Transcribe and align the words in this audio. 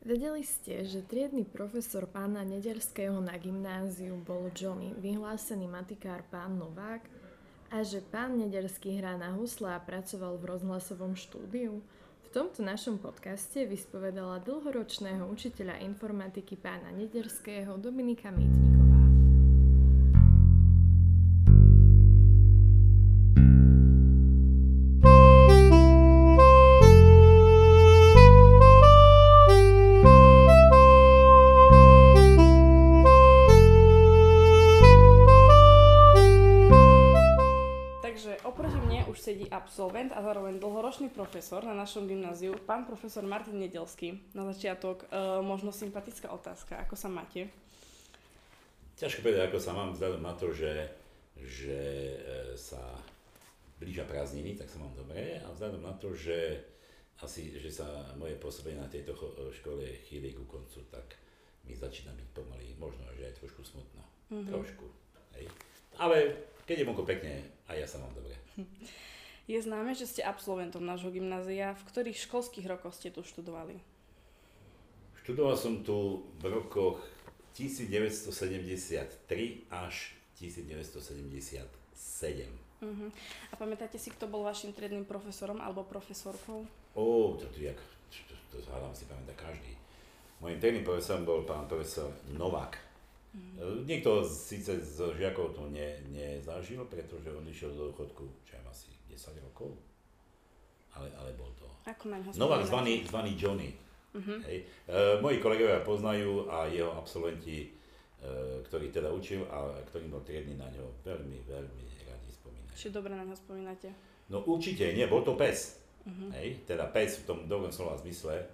Vedeli 0.00 0.40
ste, 0.40 0.80
že 0.88 1.04
triedny 1.04 1.44
profesor 1.44 2.08
pána 2.08 2.40
Nederského 2.40 3.20
na 3.20 3.36
gymnáziu 3.36 4.16
bol 4.16 4.48
Johnny, 4.56 4.96
vyhlásený 4.96 5.68
matikár 5.68 6.24
pán 6.32 6.56
Novák, 6.56 7.04
a 7.68 7.84
že 7.84 8.00
pán 8.00 8.40
Nederský 8.40 8.96
hrá 8.96 9.20
na 9.20 9.36
husle 9.36 9.70
a 9.70 9.78
pracoval 9.78 10.40
v 10.40 10.56
rozhlasovom 10.56 11.12
štúdiu? 11.14 11.84
V 12.24 12.28
tomto 12.32 12.64
našom 12.64 12.96
podcaste 12.96 13.68
vyspovedala 13.68 14.40
dlhoročného 14.40 15.28
učiteľa 15.28 15.84
informatiky 15.84 16.56
pána 16.56 16.90
Nederského 16.96 17.76
Dominika 17.76 18.32
Mýtniková. 18.32 18.79
Profesor 41.40 41.64
na 41.64 41.72
našom 41.72 42.04
gymnáziu, 42.04 42.52
pán 42.68 42.84
profesor 42.84 43.24
Martin 43.24 43.56
Nedelský. 43.56 44.12
Na 44.36 44.44
začiatok 44.44 45.08
e, 45.08 45.40
možno 45.40 45.72
sympatická 45.72 46.28
otázka. 46.28 46.76
Ako 46.84 47.00
sa 47.00 47.08
máte? 47.08 47.48
Ťažko 49.00 49.24
povedať, 49.24 49.48
ako 49.48 49.56
sa 49.56 49.72
mám 49.72 49.96
vzhľadom 49.96 50.20
na 50.20 50.36
to, 50.36 50.52
že, 50.52 50.92
že 51.40 51.80
e, 52.20 52.60
sa 52.60 52.92
blížia 53.80 54.04
prázdniny, 54.04 54.52
tak 54.52 54.68
sa 54.68 54.84
mám 54.84 54.92
dobre 54.92 55.40
a 55.40 55.48
vzhľadom 55.56 55.80
na 55.80 55.96
to, 55.96 56.12
že 56.12 56.60
asi, 57.24 57.56
že 57.56 57.72
sa 57.72 57.88
moje 58.20 58.36
pôsobenie 58.36 58.76
na 58.76 58.92
tejto 58.92 59.16
škole 59.48 59.88
chýli 60.12 60.36
ku 60.36 60.44
koncu, 60.44 60.84
tak 60.92 61.16
mi 61.64 61.72
začína 61.72 62.12
byť 62.20 62.28
pomaly, 62.36 62.76
možno, 62.76 63.08
že 63.16 63.32
aj 63.32 63.40
trošku 63.40 63.64
smutno. 63.64 64.04
Mm-hmm. 64.28 64.52
Trošku. 64.52 64.84
Hej. 65.40 65.48
Ale 65.96 66.36
keď 66.68 66.84
je 66.84 66.88
vonko 66.92 67.08
pekne, 67.08 67.64
aj 67.64 67.80
ja 67.80 67.88
sa 67.88 67.96
mám 67.96 68.12
dobre. 68.12 68.36
Je 69.50 69.58
známe, 69.58 69.98
že 69.98 70.06
ste 70.06 70.22
absolventom 70.22 70.78
nášho 70.86 71.10
gymnázia. 71.10 71.74
V 71.74 71.82
ktorých 71.90 72.22
školských 72.22 72.70
rokoch 72.70 72.94
ste 72.94 73.10
tu 73.10 73.26
študovali? 73.26 73.82
Študoval 75.26 75.58
som 75.58 75.82
tu 75.82 76.22
v 76.38 76.54
rokoch 76.54 77.02
1973 77.58 78.30
až 79.74 80.14
1977. 80.38 81.66
Uh-huh. 82.78 83.10
A 83.50 83.54
pamätáte 83.58 83.98
si, 83.98 84.14
kto 84.14 84.30
bol 84.30 84.46
vašim 84.46 84.70
triednym 84.70 85.02
profesorom 85.02 85.58
alebo 85.58 85.82
profesorkou? 85.82 86.62
Ó, 86.94 87.34
to 87.34 87.50
tu 87.50 87.66
jak, 87.66 87.82
to, 88.06 88.38
to, 88.54 88.62
to 88.62 88.70
hádam 88.70 88.94
si 88.94 89.02
pamätá 89.10 89.34
každý. 89.34 89.74
Mojím 90.38 90.62
triednym 90.62 90.86
profesorom 90.86 91.26
bol 91.26 91.42
pán 91.42 91.66
profesor 91.66 92.06
Novák. 92.38 92.78
Uh-huh. 93.34 93.82
Niekto 93.82 94.22
síce 94.22 94.78
z 94.78 95.10
žiakov 95.18 95.58
to 95.58 95.66
ne, 95.74 95.98
nezažil, 96.14 96.86
pretože 96.86 97.34
on 97.34 97.42
išiel 97.50 97.74
do 97.74 97.90
dôchodku, 97.90 98.30
čo 98.46 98.54
asi 98.70 98.99
10 99.20 99.36
rokov. 99.44 99.76
Ale, 100.96 101.12
ale 101.20 101.36
bol 101.36 101.52
to. 101.60 101.68
Ako 101.84 102.08
na 102.08 102.16
Novák 102.24 102.64
zvaný, 102.64 103.04
zvaný 103.04 103.36
Johnny. 103.36 103.76
Uh-huh. 104.16 104.40
Hej. 104.48 104.66
E, 104.88 105.22
moji 105.22 105.38
kolegovia 105.38 105.84
poznajú 105.84 106.50
a 106.50 106.66
jeho 106.66 106.90
absolventi, 106.96 107.62
e, 107.62 107.68
ktorý 108.66 108.90
teda 108.90 109.12
učil 109.12 109.46
a 109.46 109.70
ktorý 109.86 110.10
bol 110.10 110.24
triedny 110.26 110.58
na 110.58 110.66
ňo, 110.72 110.88
veľmi, 111.06 111.46
veľmi 111.46 111.84
radi 112.08 112.30
spomínajú. 112.34 112.74
Čiže 112.74 112.96
dobre 112.96 113.14
na 113.14 113.22
ňo 113.22 113.36
spomínate? 113.38 113.94
No 114.32 114.42
určite, 114.42 114.90
nie, 114.96 115.06
bol 115.06 115.22
to 115.22 115.38
pes. 115.38 115.78
Uh-huh. 116.02 116.32
Hej, 116.34 116.66
teda 116.66 116.90
pes 116.90 117.22
v 117.22 117.28
tom 117.28 117.38
dobrom 117.46 117.70
slova 117.70 118.00
zmysle 118.02 118.34
e, 118.40 118.44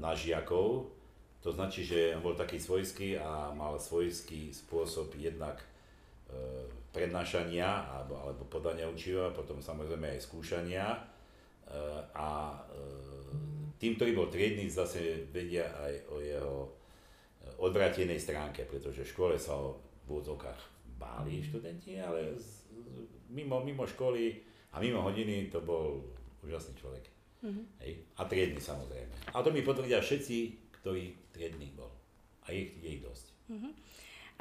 na 0.00 0.16
žiakov. 0.16 0.88
To 1.42 1.50
značí, 1.50 1.84
že 1.84 2.14
on 2.16 2.22
bol 2.24 2.38
taký 2.38 2.56
svojský 2.56 3.18
a 3.18 3.52
mal 3.52 3.76
svojský 3.76 4.54
spôsob 4.54 5.12
jednak 5.18 5.60
prednášania 6.92 7.88
alebo, 7.88 8.20
alebo 8.20 8.42
podania 8.46 8.84
učiva, 8.84 9.32
potom 9.32 9.64
samozrejme 9.64 10.12
aj 10.12 10.20
skúšania. 10.20 10.86
E, 10.92 10.98
a 12.12 12.52
e, 12.52 12.82
tým, 13.80 13.96
ktorý 13.96 14.12
bol 14.12 14.28
triedny, 14.28 14.68
zase 14.68 15.26
vedia 15.32 15.72
aj 15.72 15.94
o 16.12 16.16
jeho 16.20 16.56
e, 16.64 16.70
odvratenej 17.64 18.20
stránke, 18.20 18.68
pretože 18.68 19.08
v 19.08 19.12
škole 19.12 19.34
sa 19.40 19.56
o 19.56 19.80
v 20.02 20.18
úvodzovkách 20.18 20.60
báli 20.98 21.42
študenti, 21.42 21.98
ale 21.98 22.34
mimo, 23.30 23.62
mimo 23.62 23.86
školy 23.86 24.34
a 24.74 24.82
mimo 24.82 25.02
hodiny 25.02 25.46
to 25.46 25.62
bol 25.62 26.02
úžasný 26.42 26.74
človek. 26.78 27.06
Mm-hmm. 27.42 27.64
Hej? 27.86 27.92
A 28.18 28.22
triedny 28.26 28.58
samozrejme. 28.58 29.14
A 29.34 29.42
to 29.42 29.50
mi 29.54 29.62
potvrdia 29.62 30.02
všetci, 30.02 30.36
ktorí 30.82 31.14
triedný 31.34 31.70
bol. 31.74 31.90
A 32.46 32.54
je, 32.54 32.70
je 32.82 32.88
ich 32.98 33.02
dosť. 33.02 33.26
Mm-hmm. 33.50 33.72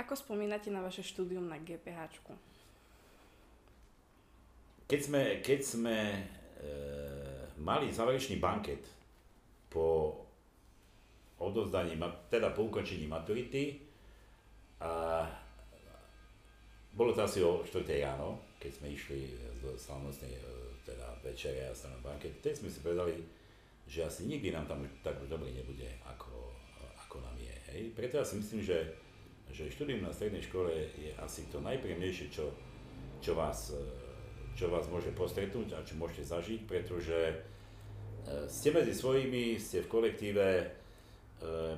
Ako 0.01 0.17
spomínate 0.17 0.73
na 0.73 0.81
vaše 0.81 1.05
štúdium 1.05 1.45
na 1.45 1.61
GPH? 1.61 2.09
Keď 4.89 4.99
sme, 4.99 5.21
keď 5.45 5.59
sme 5.61 5.97
e, 6.09 6.21
mali 7.61 7.93
záverečný 7.93 8.41
banket 8.41 8.81
po 9.69 10.17
odovzdaní, 11.37 12.01
teda 12.33 12.49
po 12.49 12.65
ukončení 12.65 13.05
maturity, 13.05 13.77
a 14.81 15.21
bolo 16.97 17.13
to 17.13 17.21
asi 17.21 17.45
o 17.45 17.61
4. 17.61 17.85
ráno, 18.01 18.41
keď 18.57 18.81
sme 18.81 18.97
išli 18.97 19.29
z 19.61 19.77
slavnostnej 19.77 20.33
e, 20.33 20.41
teda 20.81 21.13
večere 21.21 21.69
a 21.69 21.73
na 21.77 21.99
banket, 22.01 22.41
teď 22.41 22.65
sme 22.65 22.73
si 22.73 22.81
povedali, 22.81 23.21
že 23.85 24.01
asi 24.01 24.25
nikdy 24.25 24.49
nám 24.49 24.65
tam 24.65 24.81
tak 25.05 25.21
už 25.21 25.29
dobre 25.29 25.53
nebude, 25.53 25.85
ako, 26.09 26.49
ako 27.05 27.21
nám 27.21 27.37
je. 27.37 27.55
Hej? 27.69 27.81
Preto 27.93 28.17
ja 28.17 28.25
si 28.25 28.41
myslím, 28.41 28.65
že 28.65 28.97
že 29.51 29.71
štúdium 29.71 30.01
na 30.03 30.15
strednej 30.15 30.41
škole 30.43 30.71
je 30.95 31.11
asi 31.19 31.45
to 31.51 31.59
najpríjemnejšie, 31.59 32.31
čo, 32.31 32.51
čo, 33.19 33.35
vás, 33.35 33.75
e, 33.75 33.83
čo 34.55 34.71
vás 34.71 34.87
môže 34.87 35.11
postretnúť 35.11 35.75
a 35.75 35.83
čo 35.83 35.99
môžete 35.99 36.23
zažiť, 36.23 36.59
pretože 36.63 37.19
e, 37.29 37.35
ste 38.47 38.71
medzi 38.71 38.95
svojimi, 38.95 39.59
ste 39.59 39.83
v 39.83 39.91
kolektíve, 39.91 40.47
e, 40.55 40.65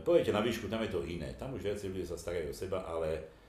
pôjdete 0.06 0.32
na 0.32 0.46
výšku, 0.46 0.70
tam 0.70 0.86
je 0.86 0.94
to 0.94 1.02
iné. 1.04 1.34
Tam 1.36 1.52
už 1.58 1.66
viacej 1.66 1.90
ľudia 1.90 2.08
sa 2.08 2.18
starajú 2.18 2.54
o 2.54 2.56
seba, 2.56 2.86
ale 2.86 3.42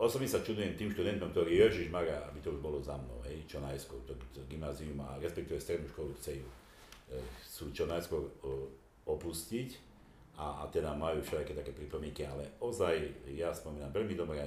osobne 0.00 0.24
sa 0.24 0.40
čudujem 0.40 0.72
tým 0.80 0.88
študentom, 0.96 1.28
ktorí 1.28 1.60
Ježiš 1.60 1.92
Mara, 1.92 2.24
aby 2.32 2.40
to 2.40 2.56
už 2.56 2.60
bolo 2.64 2.80
za 2.80 2.96
mnou, 2.96 3.20
hej, 3.28 3.44
čo 3.44 3.60
najskôr, 3.60 4.00
to, 4.08 4.16
to 4.32 4.40
gymnázium 4.48 4.96
a 5.04 5.20
respektíve 5.20 5.60
strednú 5.60 5.84
školu 5.92 6.16
chcú, 6.16 6.40
chcú 7.44 7.64
čo 7.76 7.84
najskôr 7.84 8.22
opustiť 9.04 9.91
a, 10.42 10.62
a 10.62 10.64
teda 10.66 10.90
majú 10.98 11.22
všelijaké 11.22 11.54
také 11.54 11.70
pripomienky, 11.70 12.26
ale 12.26 12.58
ozaj 12.58 12.98
ja 13.38 13.54
spomínam 13.54 13.94
veľmi 13.94 14.18
dobre, 14.18 14.42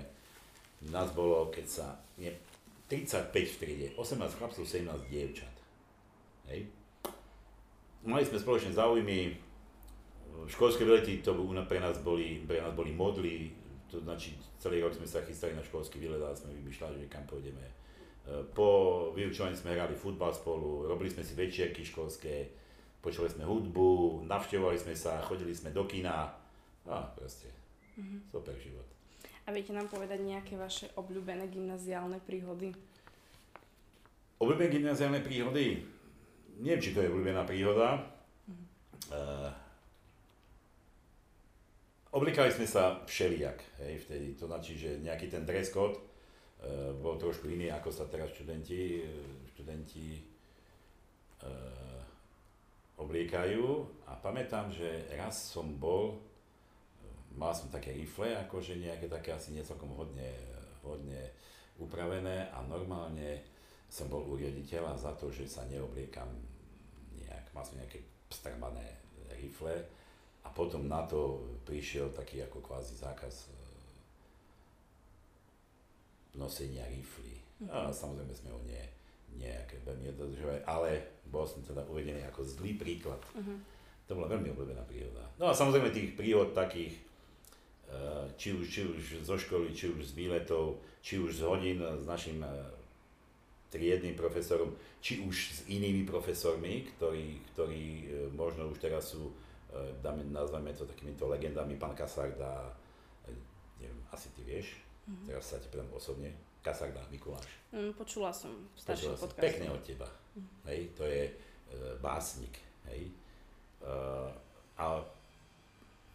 nás 0.91 1.15
bolo, 1.15 1.47
keď 1.47 1.65
sa, 1.65 1.87
nie, 2.19 2.35
35 2.91 3.31
v 3.31 3.55
triede, 3.57 3.87
18 3.97 4.19
chlapcov, 4.37 4.61
17 4.67 4.91
dievčat. 5.07 5.55
Hej. 6.51 6.67
Mali 8.05 8.21
sme 8.27 8.37
spoločné 8.37 8.75
záujmy, 8.75 9.33
školské 10.45 10.85
vylety 10.85 11.25
to 11.25 11.33
pre 11.65 11.79
nás 11.81 11.97
boli, 12.03 12.43
pre 12.45 12.61
nás 12.61 12.75
boli 12.75 12.93
modly, 12.93 13.49
to 13.89 13.97
znači 14.03 14.37
celý 14.59 14.83
rok 14.83 14.93
sme 14.93 15.07
sa 15.07 15.23
chystali 15.25 15.55
na 15.55 15.63
školský 15.63 15.97
výlet 15.97 16.21
a 16.21 16.35
sme 16.35 16.53
vymýšľali, 16.53 17.01
že 17.01 17.07
kam 17.09 17.25
pôjdeme. 17.25 17.65
Po 18.53 18.67
vyučovaní 19.13 19.57
sme 19.57 19.73
hrali 19.77 19.97
futbal 19.97 20.33
spolu, 20.33 20.85
robili 20.85 21.09
sme 21.09 21.21
si 21.21 21.37
večierky 21.37 21.85
školské, 21.85 22.49
počuli 23.05 23.29
sme 23.29 23.45
hudbu, 23.45 24.25
navštevovali 24.25 24.81
sme 24.81 24.97
sa, 24.97 25.21
chodili 25.21 25.53
sme 25.53 25.69
do 25.69 25.85
kina 25.85 26.25
a 26.89 26.95
proste 27.13 27.53
mm-hmm. 28.01 28.33
super 28.33 28.57
život. 28.57 28.89
A 29.45 29.53
viete 29.53 29.77
nám 29.77 29.85
povedať 29.93 30.25
nejaké 30.25 30.57
vaše 30.57 30.89
obľúbené 30.97 31.45
gymnaziálne 31.53 32.17
príhody? 32.25 32.73
Obľúbené 34.41 34.73
gymnaziálne 34.73 35.21
príhody? 35.21 35.85
Neviem, 36.57 36.81
či 36.81 36.97
to 36.97 37.05
je 37.05 37.13
obľúbená 37.13 37.45
príhoda. 37.45 38.01
Mm-hmm. 38.49 38.65
Uh, 39.13 39.53
oblikali 42.09 42.49
sme 42.49 42.65
sa 42.65 43.05
všelijak, 43.05 43.85
hej, 43.85 44.01
vtedy. 44.01 44.33
To 44.41 44.49
znači, 44.49 44.73
že 44.73 44.89
nejaký 45.05 45.29
ten 45.29 45.45
dress 45.45 45.69
code 45.69 45.93
uh, 45.93 46.89
bol 46.97 47.21
trošku 47.21 47.45
iný, 47.53 47.69
ako 47.69 47.93
sa 47.93 48.09
teraz 48.09 48.33
študenti, 48.33 49.05
študenti 49.53 50.25
uh, 51.45 51.94
obliekajú 52.95 53.63
a 54.07 54.15
pamätám, 54.15 54.71
že 54.71 55.11
raz 55.19 55.51
som 55.51 55.75
bol, 55.75 56.19
mal 57.35 57.51
som 57.51 57.67
také 57.67 57.91
rifle, 57.91 58.31
akože 58.47 58.79
nejaké 58.79 59.11
také 59.11 59.35
asi 59.35 59.51
niecelkom 59.51 59.91
hodne, 59.91 60.31
hodne 60.83 61.35
upravené 61.75 62.47
a 62.55 62.63
normálne 62.63 63.43
som 63.91 64.07
bol 64.07 64.23
u 64.23 64.39
riaditeľa 64.39 64.95
za 64.95 65.11
to, 65.19 65.27
že 65.27 65.47
sa 65.47 65.67
neobliekam 65.67 66.27
nejak, 67.19 67.51
mal 67.51 67.67
som 67.67 67.75
nejaké 67.75 67.99
strbané 68.31 69.03
rifle 69.35 69.75
a 70.45 70.47
potom 70.49 70.87
na 70.87 71.03
to 71.03 71.43
prišiel 71.67 72.09
taký 72.15 72.41
ako 72.47 72.63
kvázi 72.63 72.95
zákaz 72.95 73.49
e, 73.49 73.57
nosenia 76.39 76.85
rifly. 76.87 77.35
Mm-hmm. 77.59 77.71
A 77.71 77.91
samozrejme 77.91 78.33
sme 78.35 78.49
ho 78.51 78.61
nie, 78.63 78.83
nejaké 79.33 79.81
veľmi 79.83 80.13
dodržovať, 80.15 80.59
ale 80.69 81.21
bol 81.29 81.43
som 81.43 81.59
teda 81.65 81.83
uvedený 81.89 82.23
ako 82.29 82.45
zlý 82.45 82.77
príklad. 82.77 83.19
Uh-huh. 83.33 83.57
To 84.05 84.11
bola 84.13 84.31
veľmi 84.31 84.53
obľúbená 84.53 84.85
príhoda. 84.85 85.25
No 85.41 85.49
a 85.49 85.53
samozrejme 85.57 85.89
tých 85.89 86.13
príhod 86.13 86.53
takých, 86.53 86.93
eh, 87.89 88.25
či 88.37 88.53
už, 88.53 88.65
či 88.69 88.81
už 88.85 89.25
zo 89.25 89.35
školy, 89.35 89.73
či 89.73 89.89
už 89.91 90.05
z 90.05 90.13
výletov, 90.13 90.79
či 91.01 91.17
už 91.17 91.35
z 91.35 91.41
hodín 91.43 91.81
s 91.81 92.05
našim 92.05 92.39
eh, 92.45 92.53
triednym 93.73 94.15
profesorom, 94.15 94.71
či 95.01 95.25
už 95.25 95.35
s 95.35 95.59
inými 95.67 96.05
profesormi, 96.05 96.85
ktorí, 96.95 97.41
ktorí 97.53 97.83
eh, 97.83 98.05
možno 98.31 98.69
už 98.71 98.77
teraz 98.79 99.11
sú, 99.11 99.33
dáme, 99.99 100.23
nazveme 100.31 100.71
to 100.71 100.87
takýmito 100.87 101.27
legendami, 101.27 101.75
pán 101.75 101.91
Kasarda, 101.91 102.71
neviem, 103.75 103.99
asi 104.07 104.31
ty 104.31 104.47
vieš, 104.47 104.79
mm-hmm. 105.03 105.27
teraz 105.27 105.51
sa 105.51 105.59
ti 105.59 105.67
pýtam 105.67 105.91
osobne, 105.91 106.31
Kasarda, 106.65 107.05
Mikuláš. 107.13 107.45
Mm, 107.69 107.93
počula 107.93 108.33
som 108.33 108.49
v 108.49 108.77
staršom 108.81 109.13
podcaste. 109.21 109.45
Pekne 109.45 109.69
od 109.69 109.81
teba. 109.85 110.09
Mm-hmm. 110.09 110.65
Hej, 110.65 110.81
to 110.97 111.03
je 111.05 111.21
e, 111.29 111.33
básnik. 112.01 112.57
Hej 112.89 113.13
Eh, 113.85 114.29
a 114.81 114.97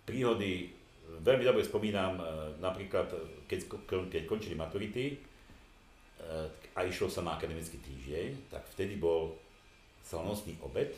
príhody 0.03 0.75
veľmi 1.23 1.45
dobre 1.47 1.63
spomínam 1.63 2.19
eh, 2.19 2.27
napríklad, 2.59 3.07
keď, 3.47 3.71
keď 4.11 4.23
končili 4.27 4.59
maturity 4.59 5.15
eh, 5.15 6.47
a 6.75 6.81
išlo 6.83 7.07
sa 7.07 7.23
na 7.23 7.39
akademický 7.39 7.79
týždeň, 7.79 8.51
tak 8.51 8.67
vtedy 8.75 8.99
bol 8.99 9.39
slavnostný 10.03 10.59
obed 10.67 10.91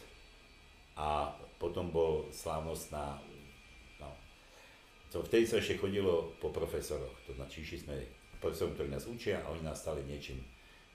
a 0.97 1.29
potom 1.61 1.93
bol 1.93 2.33
slávnostná 2.33 3.21
no, 4.01 4.09
to 5.13 5.21
vtedy 5.29 5.45
sa 5.45 5.61
ešte 5.61 5.77
chodilo 5.77 6.33
po 6.41 6.49
profesoroch, 6.49 7.13
to 7.29 7.37
znamená, 7.37 7.53
išli 7.53 7.79
sme 7.85 7.97
profesorom, 8.43 8.75
ktorí 8.75 8.91
nás 8.91 9.07
učia 9.07 9.39
a 9.41 9.55
oni 9.55 9.63
nás 9.63 9.79
stali 9.79 10.03
niečím, 10.03 10.43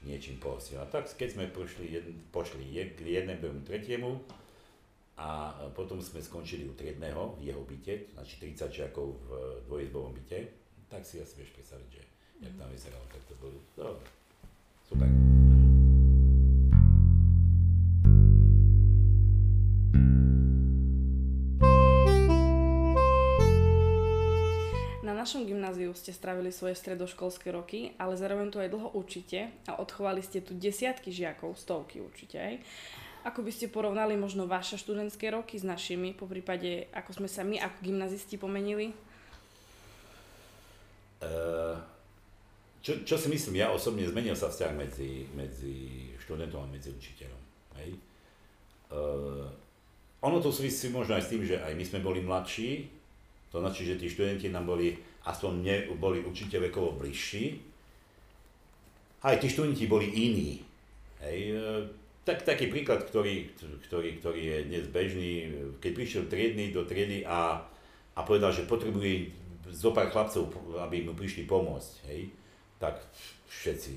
niečím 0.03 0.38
pohostia. 0.38 0.83
A 0.83 0.89
tak 0.91 1.07
keď 1.07 1.39
sme 1.39 1.45
pošli, 1.47 1.88
jed, 1.88 2.05
pošli 2.35 2.67
k 2.94 2.99
jednému, 2.99 3.63
tretiemu, 3.63 4.19
a 5.17 5.49
potom 5.73 5.97
sme 5.97 6.21
skončili 6.21 6.69
u 6.69 6.77
triedného 6.77 7.41
v 7.41 7.49
jeho 7.49 7.65
byte, 7.65 8.13
znači 8.13 8.53
30 8.53 8.69
žiakov 8.69 9.17
v 9.25 9.29
dvojizbovom 9.65 10.13
byte, 10.13 10.45
tak 10.94 11.01
si 11.01 11.17
asi 11.17 11.41
vieš 11.41 11.57
predstaviť, 11.57 11.89
že 11.89 12.01
jak 12.45 12.53
tam 12.53 12.69
vyzeralo, 12.69 13.05
tak 13.09 13.25
to 13.25 13.33
bolo 13.41 13.57
dobre. 13.73 14.05
Super. 14.85 15.56
Našom 25.27 25.44
gymnáziu 25.44 25.91
ste 25.91 26.15
stravili 26.15 26.56
svoje 26.56 26.79
stredoškolské 26.79 27.51
roky, 27.51 27.91
ale 28.00 28.15
zároveň 28.15 28.47
tu 28.47 28.63
aj 28.63 28.71
dlho 28.71 28.95
učíte 28.95 29.51
a 29.68 29.75
odchovali 29.75 30.24
ste 30.24 30.39
tu 30.39 30.56
desiatky 30.56 31.12
žiakov, 31.12 31.59
stovky 31.59 32.00
určite 32.00 32.39
aj. 32.39 32.56
Ako 33.27 33.44
by 33.44 33.51
ste 33.51 33.68
porovnali 33.68 34.15
možno 34.15 34.47
vaše 34.47 34.79
študentské 34.79 35.27
roky 35.27 35.59
s 35.59 35.68
našimi, 35.68 36.15
po 36.15 36.31
prípade 36.31 36.88
ako 36.95 37.12
sme 37.12 37.27
sa 37.27 37.44
my 37.44 37.59
ako 37.59 37.75
gymnazisti 37.83 38.39
pomenili? 38.39 38.95
Uh, 41.19 41.75
čo, 42.79 43.03
čo 43.03 43.19
si 43.19 43.27
myslím, 43.27 43.59
ja 43.59 43.75
osobne 43.75 44.07
zmenil 44.07 44.31
sa 44.31 44.47
vzťah 44.47 44.71
medzi, 44.79 45.27
medzi 45.35 46.07
študentom 46.24 46.63
a 46.63 46.71
medzi 46.71 46.95
učiteľom. 46.95 47.41
Hej? 47.83 48.00
Uh, 48.95 49.44
ono 50.24 50.39
to 50.39 50.56
súvisí 50.56 50.88
možno 50.88 51.19
aj 51.19 51.27
s 51.27 51.31
tým, 51.35 51.44
že 51.44 51.59
aj 51.59 51.75
my 51.75 51.83
sme 51.83 52.00
boli 52.00 52.24
mladší, 52.24 52.95
to 53.51 53.59
znači, 53.59 53.85
že 53.85 53.99
tí 53.99 54.11
študenti 54.11 54.51
nám 54.51 54.67
boli, 54.67 54.97
aspoň 55.23 55.51
mne 55.57 55.75
boli 55.95 56.19
určite 56.23 56.59
vekovo 56.59 56.99
bližší, 56.99 57.57
aj 59.23 59.39
tí 59.39 59.47
študenti 59.49 59.88
boli 59.88 60.07
iní. 60.11 60.61
Hej? 61.23 61.38
Uh, 61.55 61.83
tak, 62.27 62.44
taký 62.44 62.67
príklad, 62.67 63.07
ktorý, 63.07 63.47
ktorý, 63.88 64.19
ktorý 64.19 64.41
je 64.44 64.57
dnes 64.67 64.85
bežný, 64.91 65.47
keď 65.79 65.91
prišiel 65.95 66.23
triedny 66.27 66.75
do 66.75 66.83
triedy 66.83 67.23
a, 67.23 67.63
a 68.13 68.19
povedal, 68.27 68.51
že 68.51 68.67
potrebuje 68.67 69.31
zo 69.71 69.95
pár 69.95 70.11
chlapcov, 70.11 70.51
aby 70.75 71.07
mu 71.07 71.15
prišli 71.15 71.47
pomôcť, 71.47 71.93
hej, 72.11 72.27
tak 72.83 73.00
všetci 73.47 73.91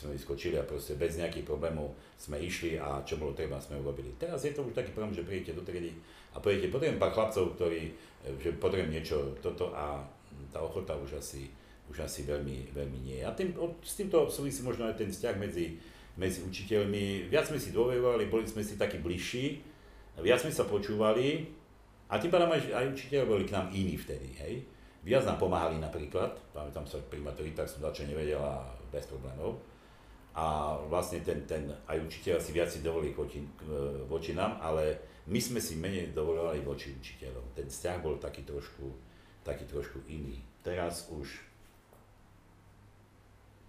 sme 0.00 0.16
vyskočili 0.16 0.56
a 0.56 0.64
proste 0.64 0.96
bez 0.96 1.20
nejakých 1.20 1.44
problémov 1.44 1.92
sme 2.16 2.40
išli 2.40 2.80
a 2.80 3.04
čo 3.04 3.20
bolo 3.20 3.36
treba, 3.36 3.60
sme 3.60 3.76
urobili. 3.76 4.16
Teraz 4.16 4.48
je 4.48 4.56
to 4.56 4.64
už 4.64 4.72
taký 4.72 4.96
problém, 4.96 5.12
že 5.12 5.28
prídete 5.28 5.52
do 5.52 5.60
triedy 5.60 5.92
a 6.34 6.42
poviete, 6.42 6.68
potrebujem 6.68 6.98
pár 6.98 7.14
chlapcov, 7.14 7.54
ktorí, 7.54 7.94
že 8.42 8.58
potrebujem 8.58 8.90
niečo 8.90 9.38
toto 9.38 9.70
a 9.70 10.02
tá 10.50 10.58
ochota 10.58 10.98
už 10.98 11.22
asi, 11.22 11.46
už 11.86 12.02
asi 12.02 12.26
veľmi, 12.26 12.74
veľmi 12.74 12.98
nie. 13.06 13.22
A 13.22 13.30
tým, 13.30 13.54
s 13.80 13.94
týmto 13.94 14.26
súvisí 14.26 14.66
možno 14.66 14.90
aj 14.90 14.98
ten 14.98 15.10
vzťah 15.10 15.34
medzi, 15.38 15.78
medzi 16.18 16.42
učiteľmi, 16.42 17.30
viac 17.30 17.46
sme 17.46 17.58
si 17.58 17.70
dôverovali, 17.70 18.26
boli 18.26 18.46
sme 18.46 18.66
si 18.66 18.74
takí 18.74 18.98
bližší, 18.98 19.62
viac 20.18 20.42
sme 20.42 20.50
sa 20.50 20.66
počúvali 20.66 21.46
a 22.10 22.18
tým 22.18 22.30
pádom 22.30 22.50
aj, 22.50 22.70
aj 22.70 22.84
učiteľi 22.94 23.24
boli 23.26 23.44
k 23.46 23.54
nám 23.54 23.70
iní 23.70 23.94
vtedy, 23.94 24.30
hej. 24.42 24.66
Viac 25.04 25.28
nám 25.28 25.36
pomáhali 25.36 25.76
napríklad, 25.76 26.32
pamätám 26.56 26.88
sa 26.88 26.96
pri 27.06 27.20
maturitách 27.20 27.68
som 27.68 27.84
dačo 27.84 28.08
nevedela 28.08 28.64
bez 28.88 29.04
problémov. 29.04 29.60
A 30.34 30.74
vlastne 30.90 31.22
ten, 31.22 31.46
ten 31.46 31.70
aj 31.86 32.00
učiteľ 32.10 32.42
si 32.42 32.50
viac 32.50 32.66
si 32.66 32.82
dovolili 32.82 33.14
voči, 33.14 33.38
voči 34.10 34.34
nám, 34.34 34.58
ale 34.58 34.98
my 35.24 35.40
sme 35.40 35.60
si 35.60 35.80
menej 35.80 36.12
dovolovali 36.12 36.60
voči 36.60 36.92
učiteľom. 36.92 37.56
Ten 37.56 37.66
vzťah 37.68 37.96
bol 38.04 38.20
taký 38.20 38.44
trošku, 38.44 38.92
taký 39.40 39.64
trošku 39.64 40.04
iný. 40.08 40.40
Teraz 40.60 41.08
už 41.08 41.54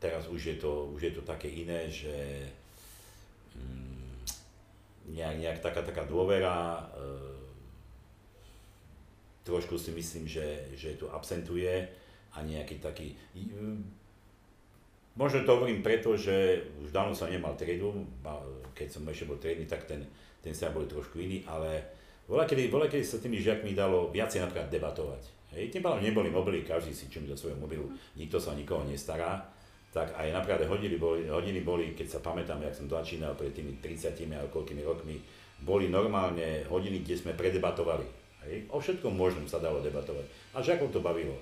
teraz 0.06 0.28
už 0.30 0.42
je 0.46 0.56
to, 0.62 0.94
už 0.94 1.02
je 1.02 1.14
to 1.18 1.22
také 1.26 1.50
iné, 1.50 1.90
že 1.90 2.46
mm, 3.58 4.22
nejak, 5.18 5.36
nejak 5.42 5.60
taká, 5.66 5.82
taká 5.82 6.06
dôvera, 6.06 6.78
e, 6.78 7.06
trošku 9.50 9.82
si 9.82 9.90
myslím, 9.98 10.30
že, 10.30 10.70
že 10.78 10.94
tu 10.94 11.10
absentuje 11.10 11.90
a 12.34 12.38
nejaký 12.46 12.78
taký... 12.78 13.18
Možno 15.16 15.48
to 15.48 15.56
hovorím 15.56 15.80
preto, 15.80 16.20
že 16.20 16.60
už 16.84 16.92
dávno 16.92 17.16
som 17.16 17.32
nemal 17.32 17.56
triedu, 17.56 18.06
keď 18.76 18.88
som 18.92 19.08
ešte 19.08 19.26
bol 19.26 19.40
triedny, 19.40 19.64
tak 19.64 19.88
ten, 19.88 20.04
ten 20.46 20.54
sa 20.54 20.70
bol 20.70 20.86
trošku 20.86 21.18
iný, 21.18 21.42
ale 21.50 21.82
bola 22.30 22.46
kedy, 22.46 22.70
sa 23.02 23.18
tými 23.18 23.42
žiakmi 23.42 23.74
dalo 23.74 24.14
viacej 24.14 24.46
napríklad 24.46 24.70
debatovať. 24.70 25.34
Hej, 25.58 25.74
tým 25.74 25.82
pádom 25.82 26.06
neboli 26.06 26.30
mobily, 26.30 26.62
každý 26.62 26.94
si 26.94 27.10
čím 27.10 27.26
do 27.26 27.34
svojho 27.34 27.58
mobilu, 27.58 27.90
nikto 28.14 28.38
sa 28.38 28.54
nikoho 28.54 28.86
nestará 28.86 29.56
tak 29.96 30.12
aj 30.12 30.28
napríklad 30.28 30.68
hodiny 30.68 31.00
boli, 31.00 31.24
hodiny 31.24 31.64
boli, 31.64 31.96
keď 31.96 32.08
sa 32.12 32.20
pamätám, 32.20 32.60
jak 32.60 32.76
som 32.76 32.92
začínal 32.92 33.32
pred 33.40 33.56
tými 33.56 33.80
30 33.80 34.28
alebo 34.36 34.52
koľkými 34.60 34.84
rokmi, 34.84 35.24
boli 35.64 35.88
normálne 35.88 36.68
hodiny, 36.68 37.00
kde 37.00 37.16
sme 37.16 37.32
predebatovali. 37.32 38.04
Hej? 38.44 38.68
O 38.76 38.84
všetkom 38.84 39.16
možnom 39.16 39.48
sa 39.48 39.64
dalo 39.64 39.80
debatovať. 39.80 40.28
A 40.52 40.60
žiakov 40.60 40.92
to 40.92 41.00
bavilo. 41.00 41.40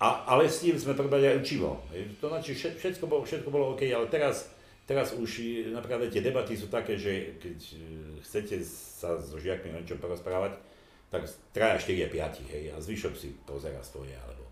A, 0.00 0.24
ale 0.24 0.48
s 0.48 0.64
tým 0.64 0.72
sme 0.80 0.96
prebrali 0.96 1.28
aj 1.28 1.44
učivo. 1.44 1.84
Hej? 1.92 2.16
To 2.24 2.32
znači, 2.32 2.56
všetko 2.56 3.04
bolo, 3.04 3.28
všetko 3.28 3.48
bolo 3.52 3.76
OK, 3.76 3.84
ale 3.92 4.08
teraz, 4.08 4.48
teraz 4.86 5.12
už 5.12 5.42
napríklad 5.74 6.08
tie 6.08 6.24
debaty 6.24 6.54
sú 6.56 6.70
také, 6.70 6.96
že 6.96 7.36
keď 7.42 7.58
e, 7.58 7.76
chcete 8.22 8.62
sa 8.62 9.18
so 9.18 9.36
žiakmi 9.36 9.74
o 9.74 9.78
niečom 9.82 10.00
porozprávať, 10.00 10.56
tak 11.10 11.26
traja, 11.54 11.78
4 11.78 12.06
a 12.06 12.08
5, 12.08 12.54
hej, 12.54 12.64
a 12.72 12.80
zvyšok 12.82 13.14
si 13.14 13.34
pozera 13.46 13.78
svoje, 13.82 14.14
alebo, 14.14 14.42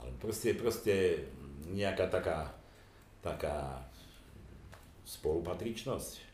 ale 0.00 0.12
proste, 0.16 0.56
proste 0.56 1.26
nejaká 1.68 2.08
taká 2.08 2.58
taká 3.22 3.82
spolupatričnosť. 5.04 6.26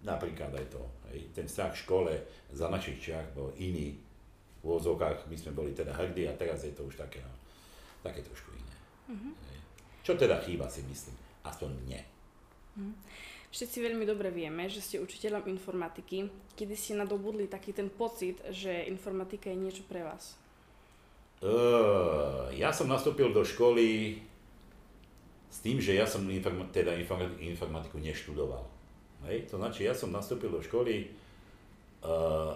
Napríklad 0.00 0.56
aj 0.56 0.66
to. 0.72 0.82
Hej. 1.12 1.28
Ten 1.36 1.46
vzťah 1.46 1.70
v 1.76 1.80
škole 1.84 2.12
za 2.48 2.66
našich 2.72 2.98
čiach 2.98 3.36
bol 3.36 3.52
iný. 3.60 4.00
V 4.60 4.64
úvozovkách 4.64 5.28
my 5.28 5.36
sme 5.36 5.52
boli 5.56 5.76
teda 5.76 5.92
hrdí 5.92 6.28
a 6.28 6.36
teraz 6.36 6.64
je 6.64 6.72
to 6.72 6.84
už 6.88 6.96
také, 6.96 7.20
no, 7.20 7.32
také 8.04 8.24
trošku 8.24 8.52
iné. 8.52 8.76
Mm-hmm. 9.12 9.32
Čo 10.04 10.16
teda 10.16 10.40
chýba 10.40 10.68
si 10.68 10.84
myslím? 10.88 11.16
Aspoň 11.44 11.70
mne. 11.84 12.00
Mm. 12.80 12.96
Všetci 13.50 13.82
veľmi 13.82 14.06
dobre 14.06 14.30
vieme, 14.30 14.70
že 14.70 14.78
ste 14.78 15.02
učiteľom 15.02 15.44
informatiky. 15.50 16.30
Kedy 16.54 16.74
ste 16.78 16.94
nadobudli 16.94 17.50
taký 17.50 17.74
ten 17.74 17.90
pocit, 17.90 18.38
že 18.54 18.86
informatika 18.86 19.50
je 19.50 19.58
niečo 19.58 19.82
pre 19.90 20.06
vás? 20.06 20.38
Ja 22.54 22.70
som 22.70 22.86
nastúpil 22.86 23.34
do 23.34 23.42
školy 23.42 24.20
s 25.50 25.58
tým, 25.66 25.82
že 25.82 25.98
ja 25.98 26.06
som 26.06 26.22
teda 26.70 26.94
informatiku 27.42 27.98
neštudoval. 27.98 28.62
Hej? 29.26 29.50
To 29.50 29.58
znači, 29.58 29.88
ja 29.88 29.96
som 29.96 30.14
nastúpil 30.14 30.52
do 30.52 30.62
školy 30.62 31.10
uh, 32.06 32.54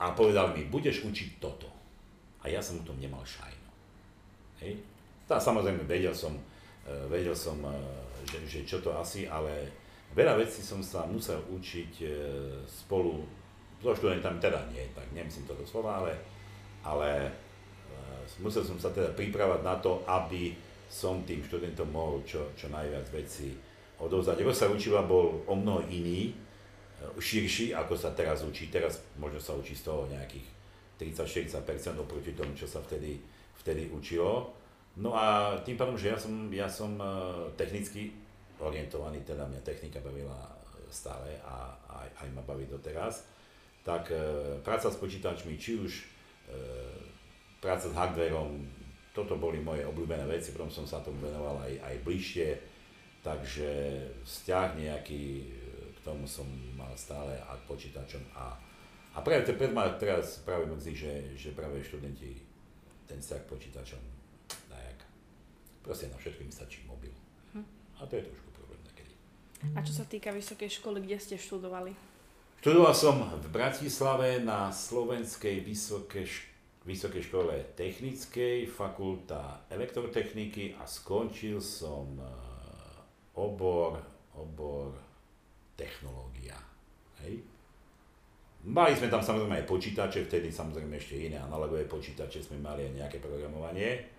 a 0.00 0.06
povedal 0.16 0.58
mi, 0.58 0.66
budeš 0.66 1.06
učiť 1.06 1.38
toto. 1.38 1.70
A 2.42 2.50
ja 2.50 2.58
som 2.58 2.82
o 2.82 2.86
tom 2.88 2.98
nemal 2.98 3.22
šajno. 3.22 3.70
Hej? 4.64 4.80
Tá, 5.28 5.38
samozrejme, 5.38 5.86
vedel 5.86 6.16
som, 6.16 6.34
vedel 7.10 7.34
som 7.34 7.58
uh, 7.64 7.72
že, 8.26 8.42
že 8.46 8.60
čo 8.66 8.82
to 8.82 8.94
asi, 8.94 9.26
ale 9.26 9.70
veľa 10.14 10.38
vecí 10.38 10.62
som 10.62 10.82
sa 10.82 11.06
musel 11.06 11.38
učiť 11.50 11.92
uh, 12.02 12.10
spolu 12.66 13.22
so 13.82 13.92
študentami, 13.92 14.40
teda 14.40 14.66
nie, 14.72 14.82
tak 14.96 15.04
nemyslím 15.12 15.44
to 15.44 15.54
doslova, 15.54 16.00
ale, 16.00 16.12
ale 16.80 17.28
musel 18.40 18.64
som 18.64 18.80
sa 18.80 18.88
teda 18.88 19.12
pripravať 19.12 19.60
na 19.60 19.76
to, 19.78 20.00
aby 20.08 20.56
som 20.88 21.20
tým 21.28 21.44
študentom 21.44 21.92
mohol 21.92 22.24
čo, 22.24 22.56
čo 22.56 22.72
najviac 22.72 23.04
veci 23.12 23.52
odovzdať. 24.00 24.40
Rozsah 24.40 24.72
učiva 24.72 25.04
bol 25.04 25.44
o 25.44 25.54
mnoho 25.54 25.84
iný, 25.92 26.32
širší, 27.16 27.76
ako 27.76 27.94
sa 27.96 28.12
teraz 28.16 28.42
učí. 28.42 28.72
Teraz 28.72 29.00
možno 29.20 29.40
sa 29.40 29.52
učí 29.56 29.76
z 29.76 29.88
toho 29.88 30.08
nejakých 30.08 30.46
30-40% 30.96 32.00
oproti 32.00 32.32
tomu, 32.32 32.56
čo 32.56 32.64
sa 32.64 32.80
vtedy, 32.80 33.20
vtedy 33.60 33.92
učilo. 33.92 34.52
No 34.96 35.12
a 35.12 35.56
tým 35.60 35.76
pádom, 35.76 35.92
že 36.00 36.08
ja 36.08 36.16
som, 36.16 36.48
ja 36.48 36.68
som 36.72 36.96
e, 36.96 37.04
technicky 37.60 38.16
orientovaný, 38.56 39.20
teda 39.28 39.44
mňa 39.44 39.60
technika 39.60 40.00
bavila 40.00 40.56
stále 40.88 41.36
a 41.44 41.76
aj, 42.00 42.08
aj 42.24 42.28
ma 42.32 42.40
baví 42.40 42.64
doteraz, 42.64 43.28
tak 43.84 44.08
e, 44.08 44.16
práca 44.64 44.88
s 44.88 44.96
počítačmi, 44.96 45.60
či 45.60 45.76
už 45.76 45.92
e, 46.00 46.04
práca 47.60 47.92
s 47.92 47.96
hardwareom, 47.96 48.64
toto 49.12 49.36
boli 49.36 49.60
moje 49.60 49.84
obľúbené 49.84 50.24
veci, 50.24 50.56
potom 50.56 50.72
som 50.72 50.88
sa 50.88 51.04
tomu 51.04 51.20
venoval 51.28 51.60
aj, 51.68 51.76
aj 51.76 51.96
bližšie, 52.00 52.48
takže 53.20 53.68
vzťah 54.24 54.68
nejaký 54.80 55.22
k 55.92 55.98
tomu 56.00 56.24
som 56.24 56.48
mal 56.72 56.92
stále 56.96 57.36
a 57.36 57.52
k 57.52 57.68
počítačom 57.68 58.24
a, 58.32 58.56
a 59.12 59.18
práve 59.20 59.44
pred 59.52 59.72
ma 59.76 59.92
teraz 60.00 60.40
práve 60.40 60.64
mrzí, 60.72 60.92
že, 60.96 61.12
že 61.36 61.52
práve 61.52 61.84
študenti 61.84 62.40
ten 63.04 63.20
vzťah 63.20 63.40
k 63.44 63.50
počítačom. 63.52 64.15
Proste 65.86 66.10
na 66.10 66.18
všetkým 66.18 66.50
stačí 66.50 66.82
mobil. 66.90 67.14
Hm. 67.54 67.62
A 68.02 68.10
to 68.10 68.18
je 68.18 68.26
trošku 68.26 68.50
problém 68.50 68.82
niekedy. 68.82 69.14
A 69.72 69.78
čo 69.86 69.94
sa 69.94 70.02
týka 70.02 70.34
vysokej 70.34 70.82
školy, 70.82 70.98
kde 71.06 71.22
ste 71.22 71.38
študovali? 71.38 71.94
Študoval 72.58 72.90
som 72.90 73.22
v 73.22 73.46
Bratislave 73.54 74.42
na 74.42 74.74
Slovenskej 74.74 75.62
vysokej 75.62 76.26
škole 76.26 76.54
Vysokej 76.86 77.22
škole 77.26 77.74
technickej, 77.74 78.70
fakulta 78.70 79.66
elektrotechniky 79.74 80.78
a 80.78 80.86
skončil 80.86 81.58
som 81.58 82.14
e, 82.14 82.30
obor, 83.42 83.98
obor 84.38 84.94
technológia. 85.74 86.54
Hej. 87.26 87.42
Mali 88.70 88.94
sme 88.94 89.10
tam 89.10 89.18
samozrejme 89.18 89.62
aj 89.62 89.66
počítače, 89.66 90.30
vtedy 90.30 90.54
samozrejme 90.54 90.94
ešte 90.94 91.18
iné 91.18 91.42
analogové 91.42 91.90
počítače, 91.90 92.38
sme 92.38 92.62
mali 92.62 92.86
aj 92.86 93.02
nejaké 93.02 93.18
programovanie. 93.18 94.15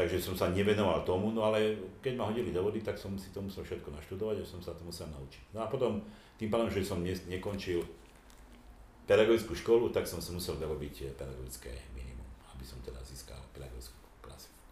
Takže 0.00 0.16
som 0.16 0.32
sa 0.32 0.48
nevenoval 0.48 1.04
tomu, 1.04 1.28
no 1.28 1.44
ale 1.44 1.76
keď 2.00 2.16
ma 2.16 2.32
hodili 2.32 2.56
do 2.56 2.64
vody, 2.64 2.80
tak 2.80 2.96
som 2.96 3.12
si 3.20 3.28
to 3.36 3.44
musel 3.44 3.60
všetko 3.60 3.92
naštudovať 3.92 4.40
a 4.40 4.48
som 4.48 4.64
sa 4.64 4.72
to 4.72 4.80
musel 4.80 5.04
naučiť. 5.12 5.52
No 5.52 5.60
a 5.60 5.68
potom, 5.68 6.00
tým 6.40 6.48
pádom, 6.48 6.72
že 6.72 6.80
som 6.80 7.04
ne, 7.04 7.12
nekončil 7.28 7.84
pedagogickú 9.04 9.52
školu, 9.52 9.92
tak 9.92 10.08
som 10.08 10.24
si 10.24 10.32
musel 10.32 10.56
vyrobiť 10.56 10.94
eh, 11.04 11.12
pedagogické 11.12 11.68
minimum, 11.92 12.24
aby 12.56 12.64
som 12.64 12.80
teda 12.80 12.96
získal 13.04 13.36
pedagogickú 13.52 14.00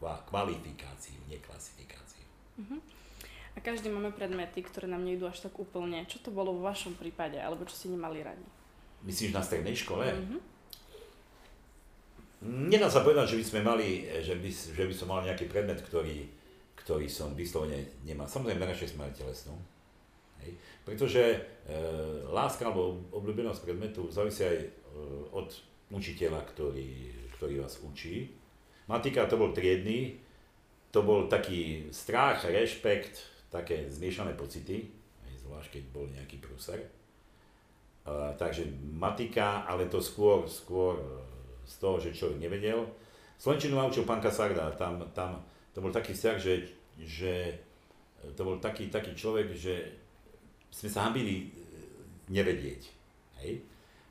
kvalifikáciu, 0.00 1.18
nie 1.26 1.42
klasifikáciu. 1.42 2.22
Uh-huh. 2.62 2.80
A 3.52 3.58
každý 3.58 3.90
máme 3.90 4.14
predmety, 4.14 4.62
ktoré 4.62 4.86
nám 4.86 5.02
nejdú 5.02 5.26
až 5.26 5.50
tak 5.50 5.58
úplne. 5.58 6.06
Čo 6.06 6.22
to 6.22 6.30
bolo 6.30 6.54
vo 6.54 6.62
vašom 6.70 6.94
prípade, 6.94 7.34
alebo 7.34 7.66
čo 7.66 7.74
ste 7.74 7.90
nemali 7.90 8.22
radi? 8.22 8.46
Myslíš 9.02 9.34
na 9.34 9.42
strednej 9.42 9.74
škole? 9.74 10.06
Uh-huh. 10.06 10.38
Nedá 12.46 12.86
sa 12.86 13.02
povedať, 13.02 13.34
že 13.34 13.38
by 13.42 13.44
sme 13.50 13.60
mali, 13.66 13.88
že 14.22 14.38
by, 14.38 14.50
že 14.50 14.84
by 14.86 14.94
som 14.94 15.10
mal 15.10 15.26
nejaký 15.26 15.50
predmet, 15.50 15.82
ktorý, 15.82 16.22
ktorý 16.78 17.10
som 17.10 17.34
vyslovene 17.34 17.98
nemal. 18.06 18.30
Samozrejme, 18.30 18.62
radšej 18.62 18.94
sme 18.94 19.10
mali 19.10 19.18
telesnú. 19.18 19.58
Hej. 20.46 20.54
Pretože 20.86 21.22
e, 21.34 21.38
láska 22.30 22.70
alebo 22.70 23.10
obľúbenosť 23.10 23.60
predmetu 23.66 24.06
závisí 24.14 24.46
aj 24.46 24.58
e, 24.62 24.68
od 25.34 25.50
učiteľa, 25.90 26.46
ktorý, 26.54 27.10
ktorý 27.34 27.58
vás 27.58 27.82
učí. 27.82 28.30
Matika 28.86 29.26
to 29.26 29.34
bol 29.34 29.50
triedny, 29.50 30.22
to 30.94 31.02
bol 31.02 31.26
taký 31.26 31.90
strach, 31.90 32.46
rešpekt, 32.46 33.18
také 33.50 33.90
zmiešané 33.90 34.38
pocity, 34.38 34.86
aj 35.26 35.34
zvlášť 35.42 35.68
keď 35.74 35.84
bol 35.90 36.06
nejaký 36.06 36.38
prúser. 36.38 36.86
E, 36.86 36.88
takže 38.38 38.62
matika, 38.94 39.66
ale 39.66 39.90
to 39.90 39.98
skôr, 39.98 40.46
skôr 40.46 41.02
z 41.68 41.74
toho, 41.76 42.00
že 42.00 42.16
človek 42.16 42.40
nevedel. 42.40 42.88
Slovenčinu 43.36 43.76
naučil 43.76 44.08
pán 44.08 44.24
Kasarda, 44.24 44.72
tam, 44.74 45.04
tam 45.12 45.44
to 45.76 45.84
bol 45.84 45.92
taký 45.92 46.16
vzťah, 46.16 46.36
že, 46.40 46.54
že 47.04 47.54
to 48.34 48.42
bol 48.42 48.56
taký, 48.58 48.88
taký 48.88 49.12
človek, 49.12 49.52
že 49.52 49.94
sme 50.72 50.88
sa 50.88 51.06
hambili 51.06 51.36
e, 51.38 51.46
nevedieť. 52.32 52.82
Hej? 53.44 53.62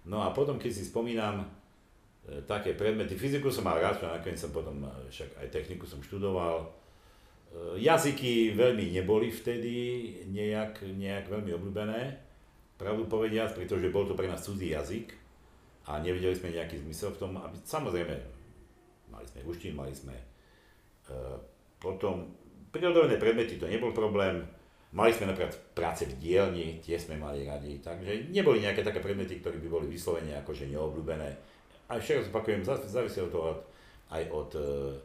No 0.08 0.24
a 0.24 0.32
potom, 0.32 0.56
keď 0.56 0.72
si 0.72 0.88
spomínam 0.88 1.44
e, 1.44 1.48
také 2.48 2.78
predmety, 2.78 3.20
fyziku 3.20 3.52
som 3.52 3.68
mal 3.68 3.84
rád, 3.84 4.00
nakoniec 4.00 4.40
som 4.40 4.56
potom 4.56 4.88
e, 4.88 5.12
však 5.12 5.44
aj 5.44 5.48
techniku 5.52 5.84
som 5.84 6.00
študoval. 6.00 6.64
E, 6.64 6.68
jazyky 7.84 8.56
veľmi 8.56 8.96
neboli 8.96 9.28
vtedy 9.28 9.76
nejak, 10.32 10.88
nejak 10.88 11.28
veľmi 11.28 11.52
obľúbené, 11.52 12.16
pravdu 12.80 13.04
povediac, 13.12 13.52
pretože 13.52 13.92
bol 13.92 14.08
to 14.08 14.16
pre 14.16 14.32
nás 14.32 14.40
cudzí 14.40 14.72
jazyk 14.72 15.27
a 15.88 16.04
nevedeli 16.04 16.36
sme 16.36 16.52
nejaký 16.52 16.84
zmysel 16.84 17.16
v 17.16 17.22
tom, 17.24 17.32
aby 17.40 17.56
samozrejme 17.64 18.16
mali 19.12 19.26
sme 19.28 19.40
ruštín, 19.48 19.74
mali 19.74 19.96
sme 19.96 20.14
e, 20.14 20.26
potom 21.80 22.28
prírodové 22.70 23.16
predmety, 23.16 23.56
to 23.56 23.72
nebol 23.72 23.96
problém, 23.96 24.44
Mali 24.96 25.12
sme 25.12 25.28
napríklad 25.28 25.76
práce 25.76 26.08
v 26.08 26.16
dielni, 26.16 26.80
tie 26.80 26.96
sme 26.96 27.20
mali 27.20 27.44
radi, 27.44 27.84
takže 27.84 28.32
neboli 28.32 28.64
nejaké 28.64 28.88
také 28.88 29.04
predmety, 29.04 29.44
ktoré 29.44 29.60
by 29.60 29.68
boli 29.68 29.88
vyslovene 29.92 30.40
akože 30.40 30.72
neobľúbené. 30.72 31.30
A 31.92 32.00
ešte 32.00 32.24
raz 32.24 32.32
opakujem, 32.32 32.64
závisí 32.64 33.20
od 33.20 33.32
toho 33.32 33.52
aj 34.08 34.24
od, 34.32 34.52
e, 34.56 34.96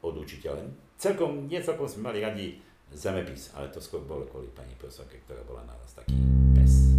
od 0.00 0.14
učiteľa. 0.16 0.64
Celkom, 0.96 1.44
nie 1.44 1.60
celkom 1.60 1.84
sme 1.84 2.08
mali 2.08 2.24
radi 2.24 2.56
zemepis, 2.88 3.52
ale 3.52 3.68
to 3.68 3.84
skôr 3.84 4.00
bolo 4.00 4.24
kvôli 4.24 4.48
pani 4.56 4.72
profesorke, 4.80 5.20
ktorá 5.28 5.44
bola 5.44 5.60
na 5.68 5.76
nás 5.76 5.92
taký 5.92 6.16
pes. 6.56 6.96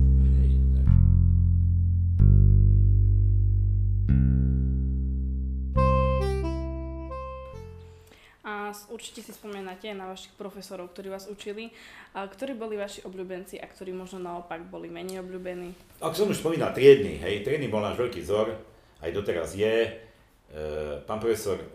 Určite 8.90 9.22
si 9.26 9.32
spomínate 9.34 9.92
na 9.94 10.10
vašich 10.10 10.34
profesorov, 10.38 10.94
ktorí 10.94 11.10
vás 11.10 11.30
učili. 11.30 11.74
A 12.18 12.26
ktorí 12.26 12.58
boli 12.58 12.78
vaši 12.78 13.06
obľúbenci 13.06 13.62
a 13.62 13.66
ktorí 13.70 13.94
možno 13.94 14.18
naopak 14.22 14.66
boli 14.66 14.90
menej 14.90 15.22
obľúbení? 15.22 16.02
Ako 16.02 16.16
som 16.16 16.32
už 16.34 16.42
spomínal, 16.42 16.74
triedny, 16.74 17.22
hej, 17.22 17.46
triedny 17.46 17.70
bol 17.70 17.86
náš 17.86 18.02
veľký 18.02 18.26
vzor, 18.26 18.58
aj 19.00 19.10
doteraz 19.14 19.54
je. 19.54 19.76
E, 19.86 19.92
pán 21.06 21.22
profesor 21.22 21.62
e, 21.62 21.68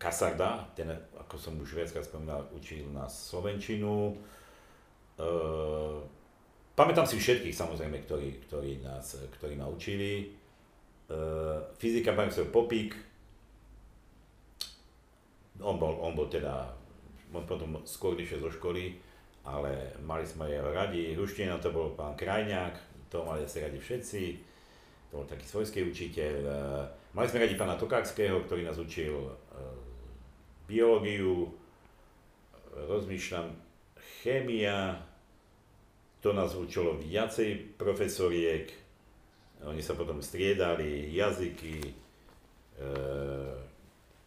Kasarda, 0.00 0.72
ten, 0.72 0.88
ako 1.20 1.36
som 1.36 1.52
už 1.60 1.76
viackrát 1.76 2.04
spomínal, 2.08 2.48
učil 2.56 2.88
nás 2.92 3.12
Slovenčinu. 3.12 4.12
E, 4.12 5.24
pamätám 6.72 7.04
si 7.04 7.20
všetkých 7.20 7.52
samozrejme, 7.52 8.02
ktorí, 8.08 8.48
ktorí, 8.48 8.80
nás, 8.80 9.20
ktorí 9.36 9.54
ma 9.60 9.68
učili. 9.68 10.24
E, 10.24 10.26
fyzika, 11.76 12.16
pán 12.16 12.32
profesor 12.32 12.48
Popík, 12.48 13.05
on 15.60 15.76
bol, 15.80 15.96
on 16.00 16.12
bol 16.12 16.28
teda, 16.28 16.68
on 17.32 17.44
potom 17.48 17.80
skôr 17.88 18.16
išiel 18.16 18.44
zo 18.44 18.50
školy, 18.52 18.96
ale 19.46 19.94
mali 20.02 20.26
sme 20.26 20.50
jeho 20.50 20.70
radi. 20.74 21.14
Ruština 21.14 21.62
to 21.62 21.70
bol 21.70 21.94
pán 21.94 22.18
Krajňák, 22.18 22.74
to 23.08 23.22
mali 23.22 23.46
asi 23.46 23.62
radi 23.62 23.78
všetci, 23.78 24.22
to 25.10 25.22
bol 25.22 25.26
taký 25.28 25.46
svojský 25.46 25.86
učiteľ. 25.86 26.34
Mali 27.14 27.26
sme 27.30 27.46
radi 27.46 27.54
pána 27.54 27.78
Tokáckého, 27.78 28.44
ktorý 28.44 28.66
nás 28.66 28.76
učil 28.76 29.14
e, 29.16 29.32
biológiu, 30.68 31.48
rozmýšľam, 32.76 33.56
chémia, 34.20 35.00
to 36.20 36.36
nás 36.36 36.52
učilo 36.52 36.98
viacej 36.98 37.78
profesoriek, 37.80 38.68
oni 39.64 39.80
sa 39.80 39.96
potom 39.96 40.20
striedali, 40.20 41.08
jazyky, 41.16 41.80
e, 41.80 41.92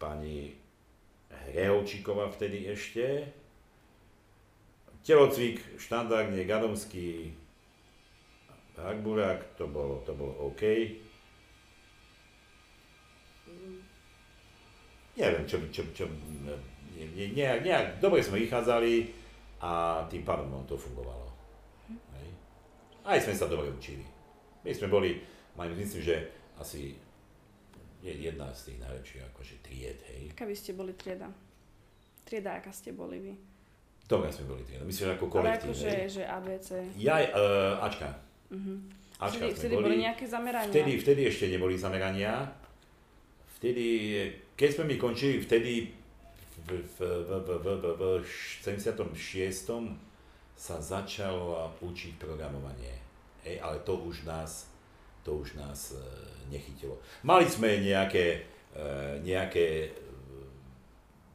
pani 0.00 0.59
Rehovčíková 1.48 2.28
vtedy 2.28 2.68
ešte. 2.68 3.26
Telocvik 5.00 5.64
štandardne 5.80 6.44
Gadomský 6.44 7.32
Hagburák, 8.80 9.56
to 9.60 9.68
bolo, 9.68 10.00
to 10.04 10.12
bolo 10.16 10.32
OK. 10.52 10.62
Neviem, 15.20 15.44
čo, 15.44 15.60
čo, 15.68 15.84
čo, 15.92 16.08
ne, 16.08 16.56
nejak, 17.36 17.60
nejak, 17.60 17.86
dobre 18.00 18.24
sme 18.24 18.40
vychádzali 18.40 19.12
a 19.60 20.04
tým 20.08 20.24
pádom 20.24 20.48
to 20.64 20.80
fungovalo. 20.80 21.28
Hej. 22.16 22.28
Aj 23.04 23.18
sme 23.20 23.36
sa 23.36 23.44
dobre 23.44 23.68
učili. 23.68 24.04
My 24.64 24.72
sme 24.72 24.88
boli, 24.88 25.20
myslím, 25.76 26.00
že 26.00 26.16
asi 26.56 26.96
je 28.00 28.12
jedna 28.16 28.48
z 28.56 28.72
tých 28.72 28.78
najlepších 28.80 29.22
akože 29.32 29.54
tried, 29.60 30.00
hej. 30.08 30.22
Aká 30.32 30.48
vy 30.48 30.56
ste 30.56 30.72
boli 30.72 30.92
trieda? 30.96 31.28
Trieda, 32.24 32.56
aká 32.56 32.72
ste 32.72 32.96
boli 32.96 33.20
vy? 33.20 33.32
Dobre 34.08 34.32
sme 34.32 34.56
boli 34.56 34.62
trieda, 34.64 34.82
myslím, 34.88 35.04
že 35.06 35.12
ako 35.14 35.26
kolektív, 35.28 35.70
Ale 35.70 35.76
akože, 35.76 35.92
že 36.08 36.22
ABC. 36.24 36.68
Ja, 36.96 37.16
uh, 37.20 37.84
Ačka. 37.84 38.08
Uh-huh. 38.50 38.78
Ačka 39.20 39.44
vtedy, 39.46 39.56
vtedy 39.60 39.74
boli, 39.76 39.84
boli 39.84 39.96
nejaké 40.00 40.24
zamerania? 40.24 40.72
Vtedy, 40.72 40.92
vtedy 40.96 41.20
ešte 41.28 41.44
neboli 41.52 41.76
zamerania. 41.76 42.48
Vtedy, 43.60 43.86
keď 44.56 44.68
sme 44.72 44.84
mi 44.88 44.96
končili, 44.96 45.44
vtedy 45.44 45.92
v, 46.64 46.68
v, 46.80 46.98
v, 47.04 47.30
v, 47.44 47.66
v, 47.76 47.84
v 48.00 48.04
76. 48.24 49.12
sa 50.56 50.76
začal 50.80 51.36
učiť 51.84 52.16
programovanie. 52.16 52.96
Hej, 53.44 53.60
ale 53.60 53.84
to 53.84 54.00
už 54.00 54.24
nás, 54.24 54.69
to 55.24 55.36
už 55.36 55.54
nás 55.54 55.92
e, 55.92 56.00
nechytilo. 56.52 56.98
Mali 57.22 57.46
sme 57.48 57.80
nejaké, 57.80 58.44
e, 58.72 58.88
nejaké 59.24 59.66
e, 59.86 59.88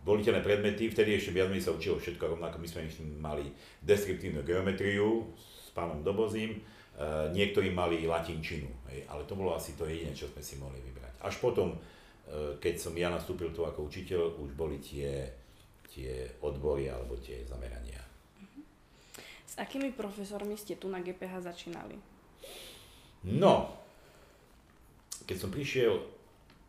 voliteľné 0.05 0.41
predmety, 0.41 0.89
vtedy 0.89 1.17
ešte 1.17 1.33
viac 1.33 1.49
sa 1.61 1.73
učilo 1.73 2.01
všetko 2.01 2.37
rovnako, 2.37 2.61
my 2.61 2.67
sme 2.67 2.81
mali 3.21 3.45
deskriptívnu 3.81 4.45
geometriu 4.45 5.29
s 5.35 5.73
pánom 5.73 6.05
Dobozím, 6.05 6.61
niektorí 7.35 7.75
mali 7.75 8.07
latinčinu, 8.07 8.71
ale 9.11 9.27
to 9.27 9.35
bolo 9.35 9.51
asi 9.51 9.75
to 9.75 9.83
jediné, 9.83 10.15
čo 10.15 10.31
sme 10.31 10.39
si 10.39 10.55
mohli 10.55 10.79
vybrať. 10.79 11.27
Až 11.27 11.43
potom, 11.43 11.75
keď 12.63 12.75
som 12.79 12.95
ja 12.95 13.11
nastúpil 13.11 13.51
tu 13.51 13.67
ako 13.67 13.91
učiteľ, 13.91 14.39
už 14.39 14.55
boli 14.55 14.79
tie, 14.79 15.27
tie 15.91 16.23
odbory 16.39 16.87
alebo 16.87 17.19
tie 17.19 17.43
zamerania. 17.43 17.99
S 19.43 19.59
akými 19.59 19.91
profesormi 19.91 20.55
ste 20.55 20.79
tu 20.79 20.87
na 20.87 21.03
GPH 21.03 21.51
začínali? 21.51 22.14
No, 23.25 23.73
keď 25.25 25.37
som 25.41 25.49
prišiel 25.49 25.97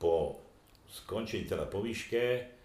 po 0.00 0.40
skončení 0.88 1.44
teda 1.44 1.68
po 1.68 1.84
výške, 1.84 2.56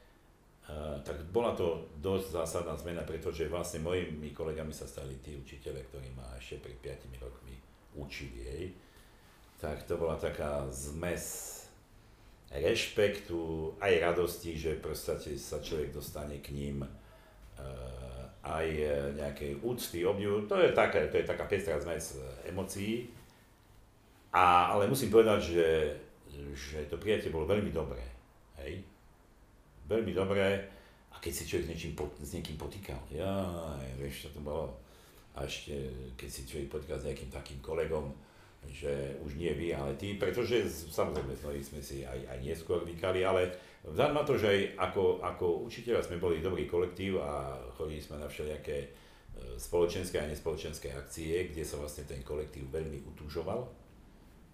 Uh, 0.71 1.01
tak 1.03 1.19
bola 1.33 1.51
to 1.57 1.89
dosť 1.99 2.37
zásadná 2.37 2.77
zmena, 2.77 3.01
pretože 3.03 3.49
vlastne 3.49 3.83
mojimi 3.83 4.31
kolegami 4.31 4.71
sa 4.71 4.87
stali 4.87 5.17
tí 5.19 5.35
učiteľe, 5.35 5.83
ktorí 5.89 6.13
ma 6.15 6.37
ešte 6.37 6.63
pred 6.63 6.77
5 6.79 7.17
rokmi 7.17 7.57
učili. 7.97 8.39
Hej. 8.45 8.63
Tak 9.57 9.83
to 9.83 9.97
bola 9.99 10.15
taká 10.15 10.63
zmes 10.69 11.57
rešpektu, 12.53 13.73
aj 13.83 13.93
radosti, 13.99 14.55
že 14.55 14.79
proste 14.79 15.35
sa 15.35 15.59
človek 15.59 15.91
dostane 15.91 16.39
k 16.39 16.53
ním 16.55 16.85
uh, 16.85 18.23
aj 18.45 18.67
nejakej 19.17 19.65
úcty, 19.65 20.05
obdivu. 20.05 20.45
To 20.45 20.55
je, 20.61 20.71
také, 20.71 21.09
to 21.09 21.19
je 21.19 21.25
taká 21.25 21.45
pestrá 21.45 21.77
zmes 21.77 22.17
e, 22.17 22.49
emócií. 22.49 23.05
A, 24.31 24.71
ale 24.71 24.87
musím 24.87 25.11
povedať, 25.11 25.39
že, 25.43 25.69
že 26.55 26.87
to 26.87 26.95
prijatie 26.95 27.31
bolo 27.31 27.47
veľmi 27.47 27.71
dobré. 27.71 28.03
Hej? 28.63 28.79
Veľmi 29.87 30.15
dobré. 30.15 30.63
A 31.11 31.19
keď 31.19 31.33
si 31.35 31.47
človek 31.47 31.67
s, 31.67 31.71
niečím, 31.75 31.93
s 31.99 32.31
niekým 32.31 32.55
potýkal, 32.55 32.99
ja, 33.11 33.43
vieš, 33.99 34.27
čo 34.27 34.39
to 34.39 34.39
bolo. 34.39 34.71
A 35.35 35.43
ešte, 35.43 35.75
keď 36.15 36.29
si 36.31 36.47
človek 36.47 36.71
potýkal 36.71 36.97
s 36.99 37.07
nejakým 37.11 37.31
takým 37.31 37.59
kolegom, 37.59 38.07
že 38.71 39.17
už 39.25 39.35
nie 39.35 39.51
vy, 39.51 39.73
ale 39.75 39.97
ty, 39.97 40.15
pretože 40.15 40.63
samozrejme 40.69 41.33
sme 41.59 41.81
si 41.81 42.05
aj, 42.05 42.19
aj 42.29 42.39
neskôr 42.45 42.85
vykali, 42.85 43.25
ale 43.25 43.51
Vzhľadom 43.81 44.13
na 44.13 44.25
to, 44.25 44.37
že 44.37 44.45
aj 44.45 44.61
ako, 44.77 45.03
ako 45.25 45.45
učiteľa 45.65 46.05
sme 46.05 46.21
boli 46.21 46.37
dobrý 46.37 46.69
kolektív 46.69 47.17
a 47.17 47.57
chodili 47.73 47.97
sme 47.97 48.21
na 48.21 48.29
všelijaké 48.29 48.77
e, 48.77 48.87
spoločenské 49.57 50.21
a 50.21 50.29
nespoločenské 50.29 50.93
akcie, 50.93 51.49
kde 51.49 51.65
sa 51.65 51.81
vlastne 51.81 52.05
ten 52.05 52.21
kolektív 52.21 52.69
veľmi 52.69 53.01
utúžoval, 53.09 53.65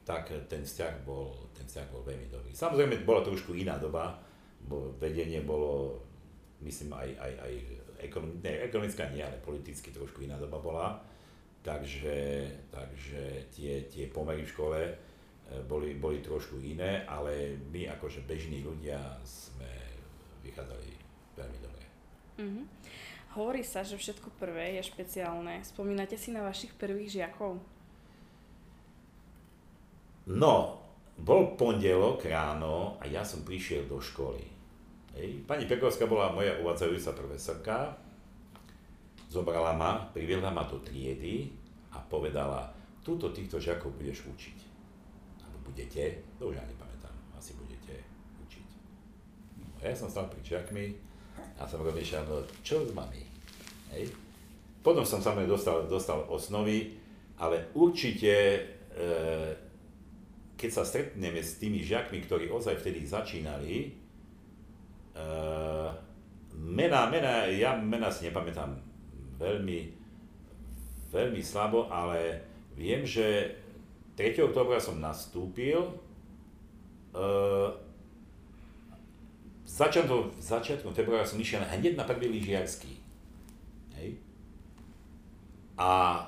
tak 0.07 0.31
ten 0.47 0.63
vzťah 0.63 1.03
bol, 1.03 1.35
ten 1.51 1.67
vzťah 1.67 1.87
bol 1.91 2.07
veľmi 2.07 2.31
dobrý. 2.31 2.55
Samozrejme, 2.55 3.03
bola 3.03 3.27
trošku 3.27 3.51
iná 3.59 3.75
doba, 3.75 4.15
bo 4.63 4.95
vedenie 4.95 5.43
bolo, 5.43 5.99
myslím, 6.63 6.95
aj, 6.95 7.09
aj, 7.19 7.33
aj 7.43 7.53
ekonom, 8.07 8.31
ne, 8.39 8.63
ekonomická 8.63 9.11
nie, 9.11 9.19
ale 9.19 9.35
politicky 9.43 9.91
trošku 9.91 10.23
iná 10.23 10.39
doba 10.39 10.63
bola, 10.63 10.87
takže, 11.59 12.47
takže 12.71 13.51
tie, 13.51 13.83
tie 13.91 14.07
pomery 14.07 14.47
v 14.47 14.53
škole 14.55 14.79
E, 15.47 15.63
boli, 15.63 15.95
boli 15.95 16.19
trošku 16.19 16.59
iné, 16.59 17.07
ale 17.07 17.55
my 17.71 17.87
akože 17.95 18.27
bežní 18.27 18.59
ľudia 18.59 18.99
sme 19.23 19.71
vychádzali 20.43 20.91
veľmi 21.39 21.59
dobre. 21.63 21.85
Mm-hmm. 22.43 22.65
Hovorí 23.39 23.63
sa, 23.63 23.85
že 23.87 23.95
všetko 23.95 24.35
prvé 24.35 24.75
je 24.79 24.83
špeciálne. 24.83 25.63
Spomínate 25.63 26.19
si 26.19 26.35
na 26.35 26.43
vašich 26.43 26.75
prvých 26.75 27.21
žiakov? 27.21 27.63
No, 30.27 30.83
bol 31.15 31.55
pondelok 31.55 32.27
ráno 32.27 32.99
a 32.99 33.07
ja 33.07 33.23
som 33.23 33.47
prišiel 33.47 33.87
do 33.87 33.97
školy. 34.03 34.43
Hej. 35.15 35.47
Pani 35.47 35.65
Pekovská 35.65 36.05
bola 36.05 36.35
moja 36.35 36.59
uvádzajúca 36.61 37.15
profesorka, 37.15 37.95
zobrala 39.31 39.73
ma, 39.73 40.11
priviedla 40.11 40.51
ma 40.51 40.67
do 40.67 40.83
triedy 40.83 41.49
a 41.95 42.03
povedala, 42.03 42.69
túto 43.01 43.31
týchto 43.31 43.57
žiakov 43.57 43.95
budeš 43.95 44.27
učiť 44.27 44.67
budete, 45.67 46.23
to 46.39 46.49
už 46.49 46.55
ja 46.55 46.63
nepamätám, 46.63 47.13
asi 47.35 47.53
budete 47.59 48.01
učiť. 48.47 48.67
No, 49.59 49.65
ja 49.83 49.91
som 49.91 50.07
stal 50.07 50.31
pri 50.31 50.41
čiakmi 50.41 50.85
a 51.59 51.67
som 51.67 51.83
rozmýšľal, 51.83 52.23
no 52.25 52.41
čo 52.63 52.87
s 52.87 52.91
mami? 52.95 53.21
Hej. 53.93 54.15
Potom 54.79 55.03
som 55.03 55.19
samozrejme 55.19 55.51
dostal, 55.51 55.83
dostal 55.85 56.23
osnovy, 56.31 56.95
ale 57.37 57.69
určite, 57.75 58.33
e, 58.33 58.59
keď 60.57 60.69
sa 60.73 60.83
stretneme 60.83 61.39
s 61.39 61.61
tými 61.61 61.85
žiakmi, 61.85 62.25
ktorí 62.25 62.49
ozaj 62.49 62.81
vtedy 62.81 63.05
začínali, 63.05 63.93
e, 65.13 65.27
mena, 66.57 67.05
mena, 67.07 67.45
ja 67.45 67.77
mena 67.77 68.09
si 68.09 68.25
nepamätám 68.25 68.73
veľmi, 69.37 69.79
veľmi 71.13 71.41
slabo, 71.45 71.85
ale 71.93 72.41
viem, 72.73 73.05
že 73.05 73.53
3. 74.17 74.49
oktobra 74.49 74.81
som 74.81 74.97
nastúpil. 74.97 75.77
Uh, 77.17 77.69
začiatkom, 79.65 80.37
začiatkom 80.41 80.93
februára 80.93 81.25
som 81.25 81.37
išiel 81.37 81.61
hneď 81.65 81.93
na 81.93 82.05
prvý 82.05 82.29
lyžiarsky. 82.33 82.97
Hej. 83.93 84.17
A 85.77 86.21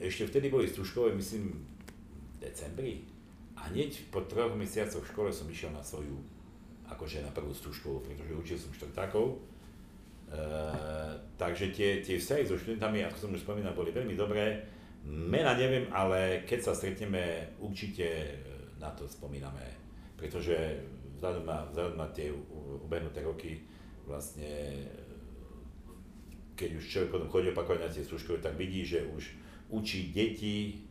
ešte 0.00 0.24
vtedy 0.28 0.48
boli 0.48 0.64
stúškové, 0.64 1.12
myslím, 1.12 1.60
decembri. 2.40 3.04
A 3.56 3.72
hneď 3.72 4.08
po 4.12 4.20
troch 4.24 4.52
mesiacoch 4.54 5.02
v 5.02 5.10
škole 5.10 5.30
som 5.32 5.48
išiel 5.48 5.72
na 5.72 5.80
svoju, 5.80 6.16
akože 6.86 7.24
na 7.24 7.32
prvú 7.32 7.56
stúškovú, 7.56 8.04
pretože 8.04 8.32
učil 8.36 8.58
som 8.60 8.70
štvrtákov. 8.76 9.40
Uh, 10.26 11.14
takže 11.38 11.70
tie, 11.70 12.02
tie 12.02 12.18
vzťahy 12.18 12.42
so 12.44 12.58
študentami, 12.58 13.06
ako 13.06 13.16
som 13.16 13.30
už 13.30 13.46
spomínal, 13.46 13.78
boli 13.78 13.94
veľmi 13.94 14.18
dobré 14.18 14.74
Mena 15.06 15.54
neviem, 15.54 15.86
ale 15.94 16.42
keď 16.42 16.60
sa 16.66 16.72
stretneme, 16.74 17.54
určite 17.62 18.02
e, 18.02 18.34
na 18.82 18.90
to 18.90 19.06
spomíname, 19.06 19.62
pretože 20.18 20.82
vzhľadom 21.14 21.46
na, 21.94 22.10
tie 22.10 22.34
ubehnuté 22.82 23.22
roky 23.22 23.62
vlastne 24.02 24.50
e, 24.82 24.86
keď 26.58 26.70
už 26.74 26.84
človek 26.90 27.10
potom 27.14 27.30
chodí 27.30 27.54
opakovať 27.54 27.80
na 27.86 27.90
tie 27.94 28.02
skúšky, 28.02 28.34
tak 28.42 28.58
vidí, 28.58 28.82
že 28.82 29.06
už 29.06 29.30
učí 29.70 30.10
deti 30.10 30.74
e, 30.74 30.85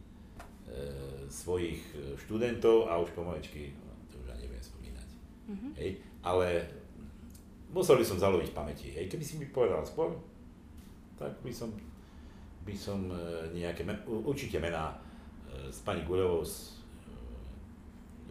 svojich 1.29 1.81
študentov 2.25 2.89
a 2.89 2.97
už 2.97 3.13
pomalečky, 3.13 3.71
to 4.09 4.17
už 4.17 4.33
ja 4.33 4.35
neviem 4.41 4.59
spomínať. 4.59 5.07
Mm-hmm. 5.45 5.71
Hej, 5.77 5.91
ale 6.25 6.47
musel 7.69 8.01
by 8.01 8.05
som 8.05 8.17
zaloviť 8.17 8.49
pamäti. 8.49 8.89
Hej, 8.91 9.07
keby 9.13 9.23
si 9.23 9.37
mi 9.37 9.45
povedal 9.45 9.85
skôr, 9.85 10.17
tak 11.15 11.37
by 11.45 11.53
som 11.53 11.69
by 12.65 12.73
som 12.73 12.99
e, 13.13 13.17
nejaké, 13.53 13.85
určite 14.09 14.57
mená 14.57 14.89
e, 14.89 15.69
s 15.69 15.85
pani 15.85 16.01
Gulevou 16.01 16.41
e, 16.41 16.49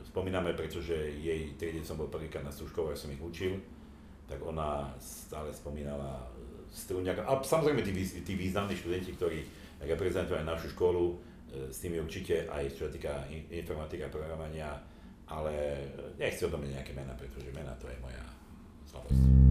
spomíname, 0.02 0.58
pretože 0.58 0.94
jej 1.22 1.54
triede 1.54 1.86
som 1.86 1.94
bol 1.94 2.10
prvýkrát 2.10 2.42
na 2.42 2.50
Stužkovo, 2.50 2.90
ja 2.90 2.98
som 2.98 3.14
ich 3.14 3.22
učil, 3.22 3.62
tak 4.26 4.42
ona 4.42 4.90
stále 4.98 5.54
spomínala 5.54 6.26
Struňaka. 6.74 7.22
A 7.22 7.38
samozrejme 7.38 7.86
tí, 7.86 7.94
tí 8.26 8.34
významní 8.34 8.74
študenti, 8.74 9.14
ktorí 9.14 9.46
reprezentujú 9.86 10.34
aj 10.42 10.50
našu 10.50 10.74
školu, 10.74 11.14
s 11.70 11.78
tými 11.80 12.00
určite 12.02 12.46
aj 12.50 12.74
čo 12.74 12.86
sa 12.88 12.92
týka 12.92 13.12
informatika, 13.50 14.10
programovania, 14.10 14.74
ale 15.30 15.80
nechci 16.20 16.44
o 16.44 16.52
tom 16.52 16.66
nejaké 16.66 16.92
mená, 16.92 17.16
pretože 17.16 17.48
mená 17.54 17.72
to 17.80 17.88
je 17.88 17.98
moja 18.02 18.24
slabosť. 18.88 19.44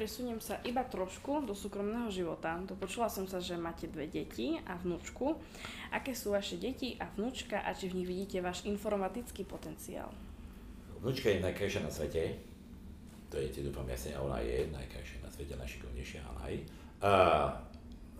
presuniem 0.00 0.40
sa 0.40 0.56
iba 0.64 0.80
trošku 0.80 1.44
do 1.44 1.52
súkromného 1.52 2.08
života. 2.08 2.56
Dopočula 2.64 3.12
som 3.12 3.28
sa, 3.28 3.36
že 3.36 3.60
máte 3.60 3.84
dve 3.84 4.08
deti 4.08 4.56
a 4.64 4.80
vnúčku. 4.80 5.36
Aké 5.92 6.16
sú 6.16 6.32
vaše 6.32 6.56
deti 6.56 6.96
a 6.96 7.04
vnúčka 7.04 7.60
a 7.60 7.76
či 7.76 7.92
v 7.92 8.00
nich 8.00 8.08
vidíte 8.08 8.40
váš 8.40 8.64
informatický 8.64 9.44
potenciál? 9.44 10.08
Vnúčka 11.04 11.28
je 11.28 11.44
najkrajšia 11.44 11.84
na 11.84 11.92
svete. 11.92 12.49
To 13.30 13.38
je, 13.38 13.62
dúfam 13.62 13.86
jasne, 13.86 14.18
ona 14.18 14.42
je 14.42 14.66
najkrajšia 14.74 15.22
na 15.22 15.30
svete, 15.30 15.54
najšikovnejšia 15.54 16.22
aj. 16.42 16.54
A 17.06 17.12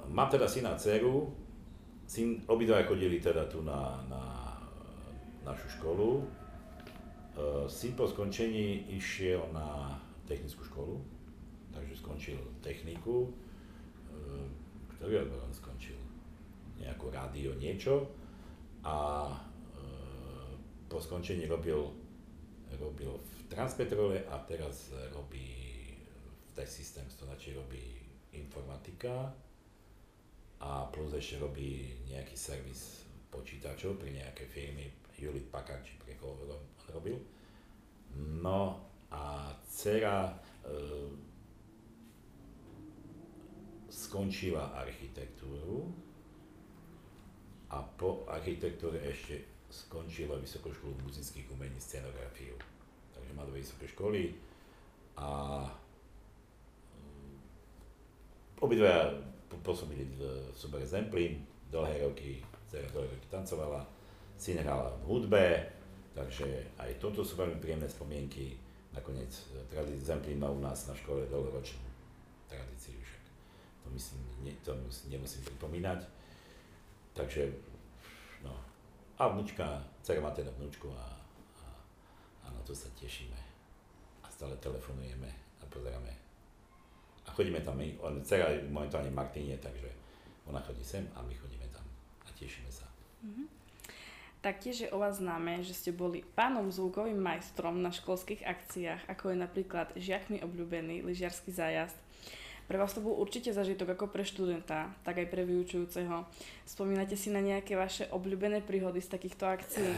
mám 0.07 0.31
teda 0.31 0.47
syna 0.47 0.75
a 0.75 0.79
dceru. 0.79 1.35
Syn, 2.07 2.43
obidva 2.47 2.83
chodili 2.87 3.19
teda 3.19 3.47
tu 3.51 3.63
na, 3.63 4.03
na 4.07 4.23
našu 5.43 5.67
školu. 5.79 6.23
Syn 7.67 7.99
po 7.99 8.07
skončení 8.07 8.91
išiel 8.95 9.51
na 9.51 9.99
technickú 10.31 10.63
školu, 10.67 10.95
takže 11.75 11.95
skončil 11.99 12.39
techniku, 12.63 13.31
eh, 14.15 14.47
ktorý 14.95 15.27
on 15.27 15.51
skončil? 15.55 15.99
Nejakú 16.79 17.11
rádio 17.11 17.55
niečo 17.59 18.07
a 18.87 19.27
eh, 19.27 20.55
po 20.87 20.99
skončení 21.03 21.51
robil 21.51 21.91
robil 22.79 23.11
v 23.11 23.40
Transpetrole 23.51 24.23
a 24.31 24.39
teraz 24.47 24.95
robí 25.11 25.51
v 26.47 26.51
Tech 26.55 26.71
Systems, 26.71 27.19
to 27.19 27.27
znači 27.27 27.55
robí 27.55 27.83
informatika 28.33 29.35
a 30.61 30.87
plus 30.93 31.11
ešte 31.19 31.43
robí 31.43 31.99
nejaký 32.07 32.37
servis 32.39 33.03
počítačov 33.31 33.99
pri 33.99 34.23
nejakej 34.23 34.47
firmy 34.47 34.87
Hewlett 35.19 35.51
Packard, 35.51 35.83
či 35.83 35.99
pre 35.99 36.15
koho 36.15 36.39
on 36.47 36.63
robil. 36.95 37.19
No 38.39 38.87
a 39.11 39.51
dcera 39.67 40.31
e, 40.31 40.35
skončila 43.91 44.79
architektúru 44.79 45.91
a 47.75 47.83
po 47.83 48.27
architektúre 48.31 49.03
ešte 49.11 49.43
skončila 49.71 50.39
Vysokú 50.39 50.71
školu 50.71 50.95
muzických 51.07 51.51
umení 51.51 51.79
scenografiu. 51.79 52.55
Takže 53.31 53.39
má 53.39 53.47
dve 53.47 53.63
vysoké 53.63 53.87
školy 53.87 54.35
a 55.15 55.63
um, 56.99 57.39
obidva 58.59 59.15
pôsobili 59.63 60.03
v 60.19 60.51
súbore 60.51 60.83
Zemplín, 60.83 61.47
dlhé 61.71 62.03
roky, 62.11 62.43
dcera 62.67 62.91
dlhé 62.91 63.07
roky 63.07 63.27
tancovala, 63.31 63.87
syn 64.35 64.59
hrala 64.67 64.91
v 64.99 65.03
hudbe, 65.07 65.47
takže 66.11 66.75
aj 66.75 66.99
toto 66.99 67.23
sú 67.23 67.39
veľmi 67.39 67.63
príjemné 67.63 67.87
spomienky. 67.87 68.59
Nakoniec 68.99 69.31
eh, 69.31 69.63
tradícia 69.71 70.11
Zemplín 70.11 70.43
má 70.43 70.51
u 70.51 70.59
nás 70.59 70.91
na 70.91 70.95
škole 70.99 71.31
dlhoročnú 71.31 71.87
tradíciu 72.51 72.99
však. 72.99 73.25
To 73.87 73.95
myslím, 73.95 74.21
nie, 74.43 74.59
to 74.67 74.75
nemusím 75.07 75.47
pripomínať. 75.47 76.03
Takže, 77.15 77.47
no, 78.43 78.59
a 79.23 79.31
vnúčka, 79.31 79.87
dcera 80.03 80.19
má 80.19 80.35
teda 80.35 80.51
vnúčku 80.59 80.91
a, 80.91 81.20
to 82.71 82.79
sa 82.79 82.87
tešíme. 82.95 83.35
A 84.23 84.31
stále 84.31 84.55
telefonujeme 84.63 85.27
a 85.59 85.67
pozeráme. 85.67 86.15
A 87.27 87.35
chodíme 87.35 87.59
tam 87.67 87.83
my, 87.83 87.99
on, 87.99 88.23
dcera 88.23 88.47
je 88.55 88.63
momentálne 88.71 89.11
v 89.11 89.19
Martíne, 89.19 89.59
takže 89.59 89.91
ona 90.47 90.63
chodí 90.63 90.87
sem 90.87 91.03
a 91.19 91.27
my 91.27 91.35
chodíme 91.35 91.67
tam 91.75 91.83
a 92.23 92.31
tešíme 92.39 92.71
sa. 92.71 92.87
Mm-hmm. 93.27 93.47
Taktiež 94.41 94.87
je 94.87 94.89
o 94.95 95.03
vás 95.03 95.19
známe, 95.19 95.61
že 95.67 95.75
ste 95.75 95.91
boli 95.91 96.23
pánom 96.23 96.71
zvukovým 96.71 97.19
majstrom 97.19 97.83
na 97.83 97.91
školských 97.91 98.47
akciách, 98.47 99.05
ako 99.11 99.35
je 99.35 99.37
napríklad 99.37 99.93
žiakmi 99.99 100.41
obľúbený 100.41 101.05
lyžiarsky 101.05 101.53
zájazd, 101.53 101.99
pre 102.71 102.79
vás 102.79 102.95
to 102.95 103.03
bol 103.03 103.19
určite 103.19 103.51
zažitok 103.51 103.99
ako 103.99 104.15
pre 104.15 104.23
študenta, 104.23 104.95
tak 105.03 105.19
aj 105.19 105.27
pre 105.27 105.43
vyučujúceho. 105.43 106.23
Spomínate 106.63 107.19
si 107.19 107.35
na 107.35 107.43
nejaké 107.43 107.75
vaše 107.75 108.07
obľúbené 108.15 108.63
príhody 108.63 109.03
z 109.03 109.11
takýchto 109.11 109.43
akcií? 109.43 109.91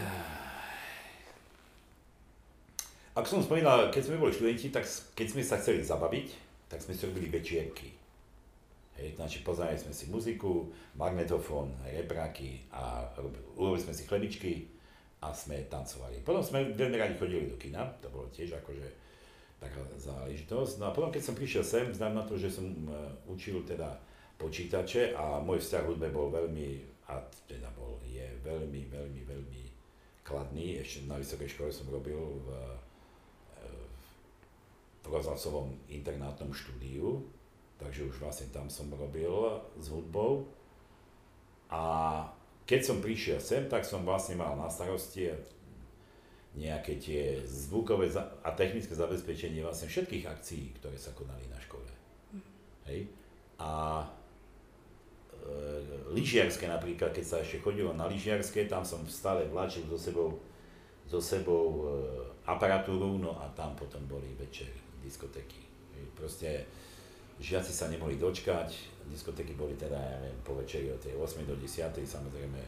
Ako 3.13 3.29
som 3.29 3.45
spomínal, 3.45 3.93
keď 3.93 4.09
sme 4.09 4.21
boli 4.21 4.33
študenti, 4.33 4.73
tak 4.73 4.89
keď 5.13 5.27
sme 5.29 5.43
sa 5.45 5.61
chceli 5.61 5.85
zabaviť, 5.85 6.29
tak 6.73 6.81
sme 6.81 6.97
si 6.97 7.05
robili 7.05 7.29
večierky. 7.29 7.93
Hej, 8.97 9.21
znači 9.21 9.45
poznáme 9.45 9.77
sme 9.77 9.93
si 9.93 10.09
muziku, 10.09 10.73
magnetofón, 10.97 11.77
repráky 11.85 12.65
a 12.73 13.05
urobili 13.57 13.85
sme 13.85 13.93
si 13.93 14.09
chlebičky 14.09 14.65
a 15.21 15.29
sme 15.37 15.61
tancovali. 15.69 16.25
Potom 16.25 16.41
sme 16.41 16.73
veľmi 16.73 16.97
radi 16.97 17.15
chodili 17.21 17.53
do 17.53 17.57
kina, 17.61 17.85
to 18.01 18.09
bolo 18.09 18.33
tiež 18.33 18.57
akože 18.57 18.89
taká 19.61 19.85
záležitosť. 20.01 20.81
No 20.81 20.89
a 20.89 20.95
potom, 20.97 21.13
keď 21.13 21.23
som 21.23 21.37
prišiel 21.37 21.65
sem, 21.65 21.87
znám 21.93 22.17
na 22.17 22.25
to, 22.25 22.41
že 22.41 22.49
som 22.49 22.67
uh, 22.89 23.13
učil 23.29 23.63
teda 23.63 23.93
počítače 24.41 25.15
a 25.15 25.39
môj 25.39 25.63
vzťah 25.63 25.85
hudbe 25.87 26.09
bol 26.11 26.33
veľmi, 26.33 26.83
a 27.13 27.21
teda 27.47 27.71
bol, 27.77 28.01
je 28.03 28.25
veľmi, 28.43 28.91
veľmi, 28.91 29.23
veľmi 29.23 29.63
kladný. 30.27 30.83
Ešte 30.83 31.07
na 31.07 31.21
vysokej 31.21 31.47
škole 31.55 31.71
som 31.71 31.87
robil 31.93 32.19
e, 32.19 32.39
v 32.43 32.49
rozhlasovom 35.07 35.75
internátnom 35.91 36.55
štúdiu, 36.55 37.27
takže 37.79 38.07
už 38.07 38.23
vlastne 38.23 38.47
tam 38.55 38.71
som 38.71 38.87
robil 38.95 39.31
s 39.75 39.91
hudbou. 39.91 40.47
A 41.73 41.83
keď 42.69 42.81
som 42.87 43.03
prišiel 43.03 43.43
sem, 43.43 43.67
tak 43.67 43.83
som 43.83 44.07
vlastne 44.07 44.39
mal 44.39 44.55
na 44.55 44.71
starosti, 44.71 45.35
nejaké 46.53 47.01
tie 47.01 47.41
zvukové 47.49 48.13
a 48.45 48.51
technické 48.53 48.93
zabezpečenie 48.93 49.65
vlastne 49.65 49.89
všetkých 49.89 50.25
akcií, 50.29 50.77
ktoré 50.77 51.01
sa 51.01 51.17
konali 51.17 51.49
na 51.49 51.57
škole. 51.57 51.89
Mhm. 52.37 52.43
Hej. 52.93 53.01
A 53.57 54.05
e, 55.33 55.47
lyžiarske 56.13 56.69
napríklad, 56.69 57.17
keď 57.17 57.25
sa 57.25 57.37
ešte 57.41 57.65
chodilo 57.65 57.97
na 57.97 58.05
lyžiarske, 58.05 58.69
tam 58.69 58.85
som 58.85 59.01
stále 59.09 59.49
vláčil 59.49 59.89
so 59.89 59.97
sebou, 59.97 60.45
so 61.09 61.25
sebou 61.25 61.65
e, 61.65 61.81
aparatúru, 62.45 63.17
no 63.17 63.33
a 63.41 63.49
tam 63.57 63.73
potom 63.73 64.05
boli 64.05 64.29
večer 64.37 64.82
diskotéky. 65.03 65.61
Proste 66.17 66.65
žiaci 67.43 67.75
sa 67.75 67.91
nemohli 67.91 68.17
dočkať, 68.17 68.71
diskotéky 69.11 69.59
boli 69.59 69.75
teda, 69.75 69.99
ja 69.99 70.19
neviem, 70.23 70.41
po 70.47 70.55
večeri 70.55 70.89
od 70.89 71.03
tej 71.03 71.19
8 71.19 71.43
do 71.45 71.59
10, 71.59 71.91
samozrejme 71.99 72.61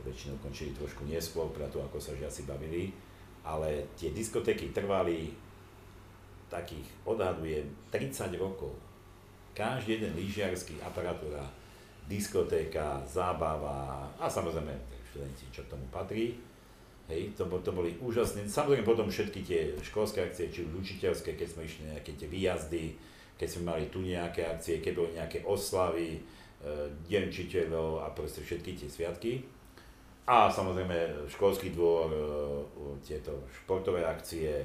väčšinou 0.00 0.40
končili 0.40 0.72
trošku 0.72 1.04
neskôr, 1.04 1.48
preto 1.52 1.80
ako 1.84 2.00
sa 2.00 2.16
žiaci 2.16 2.48
bavili 2.48 2.88
ale 3.44 3.88
tie 3.96 4.12
diskotéky 4.12 4.72
trvali 4.74 5.32
takých, 6.50 6.84
odhadujem, 7.06 7.64
30 7.88 8.36
rokov. 8.36 8.74
Každý 9.54 9.98
jeden 9.98 10.18
lyžiarský 10.18 10.82
aparatúra, 10.82 11.46
diskotéka, 12.10 12.98
zábava 13.06 14.10
a 14.18 14.26
samozrejme 14.26 14.74
študenti, 15.10 15.46
čo 15.54 15.62
k 15.62 15.70
tomu 15.78 15.86
patrí. 15.94 16.34
Hej, 17.10 17.34
to, 17.34 17.50
to 17.60 17.74
boli 17.74 17.98
úžasné. 17.98 18.46
Samozrejme 18.46 18.86
potom 18.86 19.10
všetky 19.10 19.42
tie 19.42 19.60
školské 19.82 20.22
akcie, 20.22 20.46
či 20.54 20.62
už 20.62 20.78
učiteľské, 20.78 21.34
keď 21.34 21.48
sme 21.50 21.66
išli 21.66 21.82
nejaké 21.90 22.14
tie 22.14 22.30
výjazdy, 22.30 22.94
keď 23.34 23.48
sme 23.50 23.62
mali 23.74 23.90
tu 23.90 23.98
nejaké 23.98 24.46
akcie, 24.46 24.78
keď 24.78 24.92
boli 24.94 25.10
nejaké 25.18 25.42
oslavy, 25.42 26.16
e, 26.16 26.20
deň 27.10 27.22
učiteľov 27.34 28.06
a 28.06 28.14
proste 28.14 28.46
všetky 28.46 28.78
tie 28.78 28.86
sviatky 28.86 29.42
a 30.30 30.46
samozrejme 30.46 31.26
školský 31.26 31.74
dvor, 31.74 32.06
e, 32.14 32.20
tieto 33.02 33.42
športové 33.50 34.06
akcie, 34.06 34.62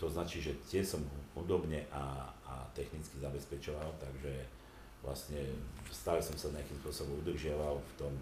to 0.00 0.08
značí, 0.08 0.40
že 0.40 0.56
tie 0.64 0.80
som 0.80 1.04
hudobne 1.36 1.84
a, 1.92 2.32
a 2.48 2.54
technicky 2.72 3.20
zabezpečoval, 3.20 3.92
takže 4.00 4.32
vlastne 5.04 5.44
stále 5.92 6.24
som 6.24 6.32
sa 6.40 6.48
nejakým 6.56 6.80
spôsobom 6.80 7.20
udržiaval 7.20 7.76
v 7.76 7.92
tom, 8.00 8.12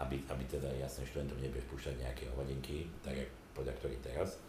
aby, 0.00 0.16
aby 0.32 0.44
teda 0.48 0.68
jasne 0.80 1.04
študentom 1.04 1.36
nebude 1.38 1.60
púšťať 1.68 2.00
nejaké 2.00 2.24
hovadinky, 2.32 2.88
tak 3.04 3.14
jak 3.16 3.30
podľa 3.52 3.76
ktorý 3.76 3.96
teraz, 4.00 4.40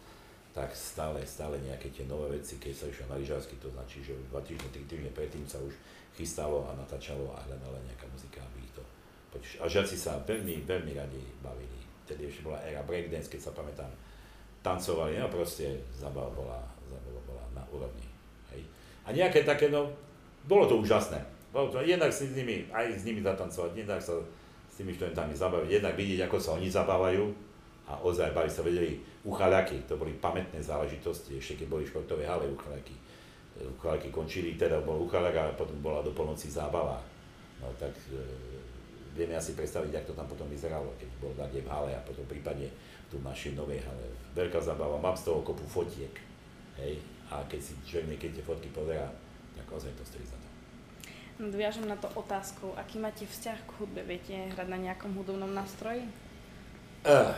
tak 0.52 0.72
stále, 0.76 1.20
stále 1.24 1.56
nejaké 1.64 1.88
tie 1.92 2.04
nové 2.04 2.40
veci, 2.40 2.60
keď 2.60 2.72
sa 2.72 2.84
išlo 2.88 3.08
na 3.08 3.16
lyžarsky, 3.20 3.56
to 3.56 3.72
značí, 3.72 4.04
že 4.04 4.12
už 4.12 4.28
dva 4.28 4.40
týždne, 4.44 4.68
tri 4.68 4.84
týždne 4.84 5.12
predtým 5.12 5.44
sa 5.48 5.56
už 5.60 5.72
chystalo 6.12 6.68
a 6.68 6.76
natáčalo 6.76 7.32
a 7.32 7.40
hľadala 7.48 7.80
nejaká 7.88 8.04
muzika, 8.12 8.44
aby 8.52 8.64
ich 8.64 8.72
to 8.76 8.84
a 9.32 9.64
žiaci 9.64 9.96
sa 9.96 10.20
veľmi, 10.28 10.68
veľmi 10.68 10.92
radi 10.92 11.22
bavili. 11.40 11.80
Vtedy 12.04 12.28
ešte 12.28 12.44
bola 12.44 12.60
éra 12.68 12.84
breakdance, 12.84 13.32
keď 13.32 13.40
sa 13.48 13.52
pamätám, 13.56 13.88
tancovali, 14.60 15.16
no 15.16 15.32
proste 15.32 15.80
zabava 15.96 16.28
bola, 16.36 16.60
zabava 16.84 17.20
bola 17.24 17.44
na 17.56 17.64
úrovni. 17.72 18.04
Hej. 18.52 18.68
A 19.08 19.16
nejaké 19.16 19.48
také, 19.48 19.72
no, 19.72 19.88
bolo 20.44 20.68
to 20.68 20.76
úžasné. 20.76 21.16
Bolo 21.48 21.72
to 21.72 21.80
jednak 21.80 22.12
s 22.12 22.28
nimi, 22.28 22.68
aj 22.68 22.92
s 22.92 23.02
nimi 23.08 23.24
zatancovať, 23.24 23.72
jednak 23.72 24.04
sa 24.04 24.20
tými 24.82 24.98
študentami 24.98 25.30
zabaviť, 25.38 25.70
jednak 25.70 25.94
vidieť, 25.94 26.26
ako 26.26 26.36
sa 26.42 26.58
oni 26.58 26.66
zabávajú 26.66 27.24
a 27.86 27.98
ozaj 28.02 28.34
baví 28.34 28.50
sa 28.50 28.66
vedeli 28.66 28.98
ucháľaky, 29.22 29.86
to 29.86 29.94
boli 29.94 30.10
pamätné 30.18 30.58
záležitosti, 30.58 31.38
ešte 31.38 31.62
keď 31.62 31.66
boli 31.70 31.86
športové 31.86 32.26
hale 32.26 32.50
ucháľaky. 32.50 32.94
Ucháľaky 33.78 34.10
končili, 34.10 34.58
teda 34.58 34.82
bol 34.82 35.06
ucháľak 35.06 35.34
a 35.38 35.44
potom 35.54 35.78
bola 35.78 36.02
do 36.02 36.10
polnoci 36.10 36.50
zábava. 36.50 36.98
No 37.62 37.70
tak 37.78 37.94
e, 38.10 38.18
vieme 39.14 39.38
asi 39.38 39.54
predstaviť, 39.54 40.02
ako 40.02 40.08
to 40.10 40.18
tam 40.18 40.26
potom 40.26 40.48
vyzeralo, 40.50 40.90
keď 40.98 41.08
bol 41.22 41.30
niekde 41.38 41.62
v 41.62 41.70
hale 41.70 41.90
a 41.94 42.00
potom 42.02 42.26
prípadne 42.26 42.66
tu 43.06 43.22
v 43.22 43.26
našej 43.28 43.54
novej 43.54 43.78
hale. 43.86 44.02
Veľká 44.34 44.58
zabava, 44.58 44.98
mám 44.98 45.14
z 45.14 45.30
toho 45.30 45.46
kopu 45.46 45.62
fotiek. 45.68 46.16
Hej? 46.80 46.98
A 47.30 47.38
keď 47.46 47.60
si 47.60 47.72
človek 47.86 48.16
niekedy 48.16 48.40
tie 48.40 48.44
fotky 48.44 48.72
pozerá, 48.74 49.06
tak 49.54 49.68
ozaj 49.68 49.92
to 49.94 50.02
stojí 50.02 50.26
za. 50.26 50.41
Nadviažem 51.40 51.88
na 51.88 51.96
to 51.96 52.12
otázkou, 52.12 52.76
aký 52.76 53.00
máte 53.00 53.24
vzťah 53.24 53.58
k 53.64 53.70
hudbe? 53.80 54.00
Viete 54.04 54.52
hrať 54.52 54.68
na 54.68 54.78
nejakom 54.78 55.16
hudobnom 55.16 55.48
nástroji? 55.52 56.04
Uh, 57.02 57.32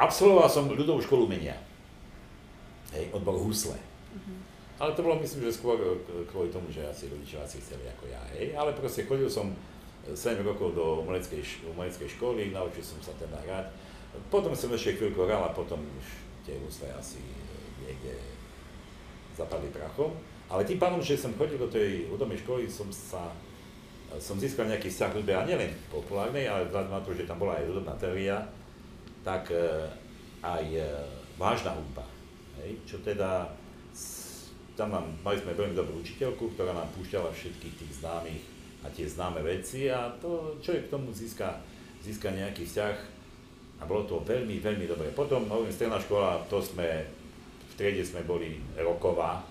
absolvoval 0.00 0.48
som 0.48 0.70
ľudovú 0.70 1.04
školu 1.04 1.28
umenia. 1.28 1.54
Hej, 2.96 3.12
odbor 3.12 3.36
husle. 3.36 3.76
Uh-huh. 3.76 4.38
Ale 4.80 4.96
to 4.96 5.04
bolo 5.04 5.20
myslím, 5.20 5.44
že 5.44 5.60
skôr 5.60 5.76
kvôli 6.30 6.48
tomu, 6.48 6.72
že 6.72 6.86
asi 6.88 7.10
rodičia 7.10 7.44
asi 7.44 7.60
chceli 7.60 7.84
ako 7.84 8.08
ja. 8.08 8.22
Hej. 8.38 8.56
Ale 8.56 8.72
proste 8.72 9.04
chodil 9.04 9.28
som 9.28 9.52
7 10.08 10.40
rokov 10.40 10.72
do 10.72 11.04
umeleckej, 11.04 11.68
umeleckej 11.68 12.08
školy, 12.16 12.54
naučil 12.54 12.80
som 12.80 12.96
sa 13.04 13.12
teda 13.20 13.36
hrať. 13.44 13.68
Potom 14.32 14.56
som 14.56 14.72
ešte 14.72 14.96
chvíľku 14.96 15.28
hral 15.28 15.44
a 15.44 15.52
potom 15.52 15.82
už 15.82 16.06
tie 16.48 16.56
husle 16.64 16.88
asi 16.96 17.20
niekde 17.84 18.16
zapadli 19.36 19.68
prachom. 19.68 20.16
Ale 20.48 20.64
tým 20.64 20.80
pádom, 20.80 21.04
že 21.04 21.20
som 21.20 21.36
chodil 21.36 21.60
do 21.60 21.68
tej 21.68 22.08
hudobnej 22.08 22.40
školy, 22.40 22.64
som 22.68 22.88
sa 22.88 23.28
som 24.16 24.40
získal 24.40 24.64
nejaký 24.64 24.88
vzťah 24.88 25.12
hudbe 25.12 25.36
a 25.36 25.44
nielen 25.44 25.68
populárnej, 25.92 26.48
ale 26.48 26.64
vzhľadom 26.72 26.92
na 26.96 27.04
to, 27.04 27.12
že 27.12 27.28
tam 27.28 27.36
bola 27.36 27.60
aj 27.60 27.68
hudobná 27.68 27.92
teória, 28.00 28.40
tak 29.20 29.52
e, 29.52 29.84
aj 30.40 30.64
e, 30.64 30.88
vážna 31.36 31.76
hudba. 31.76 32.08
Hej? 32.64 32.80
Čo 32.88 33.04
teda, 33.04 33.52
tam 34.80 34.88
nám, 34.96 35.12
mali 35.20 35.36
sme 35.44 35.52
veľmi 35.52 35.76
dobrú 35.76 36.00
učiteľku, 36.00 36.56
ktorá 36.56 36.72
nám 36.72 36.88
púšťala 36.96 37.28
všetkých 37.28 37.74
tých 37.84 37.92
známych 38.00 38.40
a 38.80 38.88
tie 38.88 39.04
známe 39.04 39.44
veci 39.44 39.92
a 39.92 40.08
to 40.16 40.56
človek 40.64 40.88
k 40.88 40.92
tomu 40.96 41.12
získa, 41.12 41.60
získa 42.00 42.32
nejaký 42.32 42.64
vzťah 42.64 42.96
a 43.78 43.82
bolo 43.84 44.08
to 44.08 44.24
veľmi, 44.24 44.56
veľmi 44.64 44.88
dobre. 44.88 45.12
Potom, 45.12 45.44
hovorím, 45.52 45.74
stredná 45.74 46.00
škola, 46.00 46.40
to 46.48 46.64
sme, 46.64 47.04
v 47.68 47.72
triede 47.76 48.00
sme 48.08 48.24
boli 48.24 48.56
roková 48.80 49.44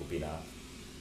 skupina, 0.00 0.40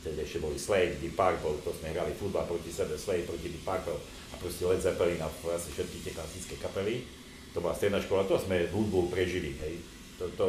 vtedy 0.03 0.27
ešte 0.27 0.43
boli 0.43 0.59
Slade, 0.59 0.99
Deep 0.99 1.15
Purple, 1.15 1.63
to 1.63 1.71
sme 1.71 1.95
hrali 1.95 2.11
futbal 2.19 2.43
proti 2.43 2.67
sebe, 2.67 2.99
Slade 2.99 3.23
proti 3.23 3.47
Deep 3.47 3.63
Purple 3.63 3.95
a 4.31 4.35
proste 4.35 4.67
Led 4.67 4.83
Zeppelin 4.83 5.23
a 5.23 5.31
vlastne 5.39 5.71
všetky 5.71 5.97
tie 6.03 6.11
klasické 6.11 6.55
kapely. 6.59 7.07
To 7.55 7.63
bola 7.63 7.73
stredná 7.73 8.03
škola, 8.03 8.27
to 8.27 8.35
sme 8.35 8.67
hudbu 8.69 9.07
prežili, 9.07 9.55
hej. 9.63 9.79
To, 10.19 10.27
to, 10.35 10.45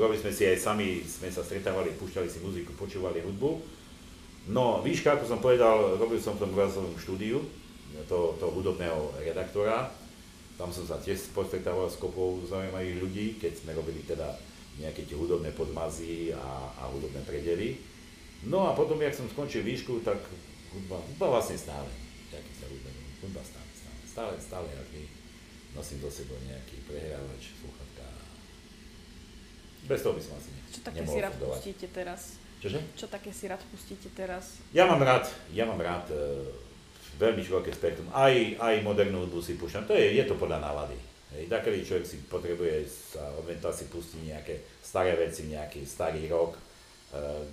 robili 0.00 0.16
sme 0.16 0.32
si 0.32 0.48
aj 0.48 0.58
sami, 0.58 1.04
sme 1.04 1.28
sa 1.28 1.44
stretávali, 1.44 1.92
púšťali 2.00 2.28
si 2.32 2.40
muziku, 2.40 2.72
počúvali 2.74 3.20
hudbu. 3.20 3.50
No, 4.50 4.80
výška, 4.80 5.18
ako 5.18 5.24
som 5.28 5.40
povedal, 5.42 6.00
robil 6.00 6.16
som 6.16 6.38
v 6.38 6.48
tom 6.48 6.54
rozhodovom 6.54 6.96
štúdiu, 6.96 7.44
to, 8.08 8.34
to 8.40 8.46
hudobného 8.50 9.12
redaktora. 9.20 9.90
Tam 10.56 10.72
som 10.72 10.88
sa 10.88 10.96
tiež 10.96 11.36
postretával 11.36 11.90
s 11.90 12.00
kopou 12.00 12.40
zaujímavých 12.48 12.96
ľudí, 13.02 13.26
keď 13.36 13.52
sme 13.60 13.76
robili 13.76 14.00
teda 14.08 14.32
nejaké 14.76 15.08
tie 15.08 15.16
hudobné 15.16 15.52
podmazy 15.56 16.32
a, 16.36 16.72
a 16.76 16.82
hudobné 16.92 17.24
predely. 17.24 17.80
No 18.44 18.68
a 18.68 18.76
potom, 18.76 19.00
jak 19.00 19.16
som 19.16 19.26
skončil 19.28 19.64
výšku, 19.64 20.04
tak 20.04 20.20
hudba, 20.72 21.00
hudba 21.00 21.26
vlastne 21.40 21.56
stále. 21.56 21.88
Jaký 22.28 22.52
sa 22.60 22.68
hudba, 22.68 22.90
hudba 23.24 23.40
stále, 23.40 23.70
stále, 23.72 23.98
stále, 24.04 24.34
stále, 24.36 24.66
stále 24.68 24.86
nosím 25.76 26.00
do 26.00 26.08
sebou 26.08 26.40
nejaký 26.48 26.80
prehrávač, 26.88 27.52
sluchatka. 27.60 28.04
Bez 29.84 30.00
toho 30.00 30.16
by 30.16 30.22
som 30.24 30.34
asi 30.40 30.48
Čo 30.72 30.80
také 30.82 31.04
si 31.04 31.18
rád 31.20 31.32
fundovať. 31.36 31.60
pustíte 31.60 31.86
teraz? 31.92 32.20
Čože? 32.64 32.80
Čo 32.96 33.06
také 33.12 33.30
si 33.30 33.44
rád 33.44 33.62
pustíte 33.68 34.08
teraz? 34.16 34.64
Ja 34.72 34.88
mám 34.88 35.04
rád, 35.04 35.28
ja 35.52 35.68
mám 35.68 35.78
rád 35.78 36.08
e, 36.10 36.16
veľmi 37.20 37.44
široké 37.44 37.70
spektrum. 37.76 38.08
Aj, 38.10 38.32
aj 38.56 38.74
modernú 38.80 39.28
hudbu 39.28 39.38
si 39.44 39.60
púšťam. 39.60 39.84
To 39.84 39.94
je, 39.94 40.16
je 40.16 40.24
to 40.24 40.34
podľa 40.40 40.64
nálady. 40.64 40.96
Hej, 41.36 41.52
takedy 41.52 41.84
človek 41.84 42.06
si 42.08 42.16
potrebuje 42.24 42.88
sa 42.88 43.28
odventa 43.36 43.68
si 43.68 43.84
pustiť 43.92 44.20
nejaké 44.32 44.54
staré 44.80 45.12
veci, 45.20 45.52
nejaký 45.52 45.84
starý 45.84 46.24
rok. 46.32 46.56
E, 46.56 46.60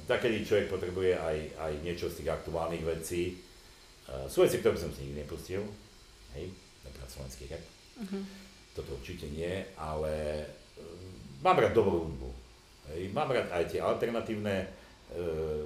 takedy 0.08 0.48
človek 0.48 0.72
potrebuje 0.72 1.20
aj, 1.20 1.38
aj 1.60 1.74
niečo 1.84 2.08
z 2.08 2.24
tých 2.24 2.32
aktuálnych 2.32 2.80
vecí. 2.88 3.36
E, 4.08 4.24
sú 4.32 4.48
veci, 4.48 4.64
ktoré 4.64 4.80
by 4.80 4.82
som 4.88 4.92
si 4.96 5.04
nikdy 5.04 5.28
nepustil. 5.28 5.68
Hej, 6.40 6.48
napríklad 6.88 7.10
slovenský 7.12 7.44
rap. 7.52 7.64
Uh-huh. 8.00 8.24
Toto 8.74 8.98
určite 8.98 9.30
nie, 9.30 9.62
ale 9.78 10.42
uh, 10.82 11.08
mám 11.46 11.62
rád 11.62 11.78
dobrú 11.78 12.10
hudbu. 12.10 12.30
Hej. 12.90 13.14
Mám 13.14 13.30
rád 13.30 13.48
aj 13.54 13.70
tie 13.70 13.80
alternatívne, 13.80 14.66
uh, 15.14 15.62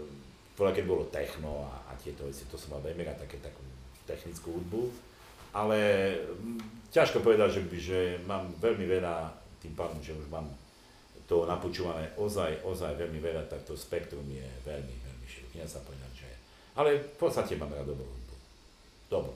keď 0.60 0.84
bolo 0.84 1.08
techno 1.08 1.71
a, 1.71 1.88
a 1.88 1.91
tieto 1.95 2.27
veci, 2.27 2.43
to 2.51 2.60
som 2.60 2.75
mal 2.75 2.84
veľmi 2.84 3.08
rád, 3.08 3.23
také 3.23 3.39
takú 3.39 3.63
technickú 4.03 4.60
hudbu. 4.60 4.91
Ale 5.51 5.77
m, 6.41 6.57
ťažko 6.91 7.23
povedať, 7.23 7.60
že, 7.60 7.62
že 7.79 7.99
mám 8.25 8.51
veľmi 8.57 8.88
veľa, 8.88 9.31
tým 9.63 9.73
pádom, 9.77 9.99
že 10.01 10.15
už 10.15 10.27
mám 10.31 10.47
to 11.27 11.43
napočúvané 11.43 12.07
ozaj, 12.15 12.63
ozaj 12.63 12.95
veľmi 12.95 13.19
veľa, 13.19 13.51
tak 13.51 13.67
to 13.67 13.75
spektrum 13.75 14.23
je 14.31 14.47
veľmi, 14.63 14.95
veľmi 14.95 15.27
široké. 15.27 15.60
Ja 15.60 15.67
sa 15.67 15.83
povedať, 15.83 16.23
že... 16.23 16.29
Ale 16.79 17.03
v 17.03 17.17
podstate 17.19 17.60
mám 17.60 17.73
rád 17.75 17.91
dobrú 17.91 18.07
hudbu. 18.07 18.36
Dobrú. 19.12 19.33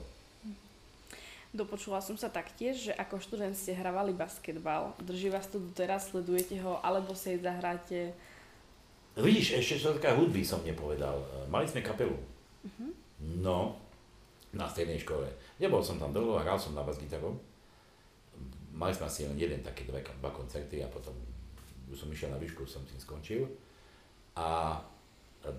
Dopočula 1.52 2.00
som 2.00 2.16
sa 2.16 2.32
taktiež, 2.32 2.88
že 2.88 2.92
ako 2.96 3.20
študent 3.20 3.52
ste 3.52 3.76
hravali 3.76 4.16
basketbal. 4.16 4.96
Drží 5.04 5.28
vás 5.28 5.44
to 5.52 5.60
doteraz, 5.60 6.08
sledujete 6.08 6.56
ho, 6.64 6.80
alebo 6.80 7.12
si 7.12 7.36
zahráte? 7.36 8.16
Vidíš, 9.20 9.60
ešte 9.60 9.84
čo 9.84 9.92
taká 9.92 10.16
hudby 10.16 10.40
som 10.40 10.64
nepovedal. 10.64 11.20
Mali 11.52 11.68
sme 11.68 11.84
kapelu. 11.84 12.16
Uh-huh. 12.16 12.90
No, 13.44 13.76
na 14.52 14.68
strednej 14.68 15.00
škole. 15.00 15.28
Nebol 15.56 15.80
som 15.80 15.96
tam 15.96 16.12
dlho, 16.12 16.40
hral 16.40 16.60
som 16.60 16.76
na 16.76 16.84
basgitaru. 16.84 17.32
Mali 18.72 18.92
sme 18.92 19.08
asi 19.08 19.28
len 19.28 19.36
jeden, 19.36 19.60
také 19.60 19.84
dve, 19.84 20.00
dva 20.00 20.30
koncerty 20.32 20.80
a 20.80 20.88
potom 20.88 21.12
už 21.92 22.04
som 22.04 22.08
išiel 22.08 22.32
na 22.32 22.40
výšku, 22.40 22.64
som 22.64 22.84
tým 22.88 23.00
skončil. 23.00 23.44
A 24.36 24.80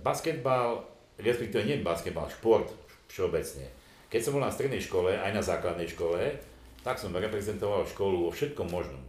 basketbal, 0.01 0.81
respektíve 1.21 1.61
nie 1.65 1.85
basketbal, 1.85 2.25
šport 2.29 2.73
všeobecne 3.09 3.83
keď 4.13 4.21
som 4.21 4.37
bol 4.37 4.45
na 4.45 4.53
strednej 4.53 4.77
škole, 4.77 5.17
aj 5.17 5.33
na 5.33 5.41
základnej 5.41 5.89
škole, 5.89 6.37
tak 6.85 7.01
som 7.01 7.09
reprezentoval 7.09 7.81
školu 7.89 8.29
vo 8.29 8.29
všetkom 8.29 8.69
možnom. 8.69 9.01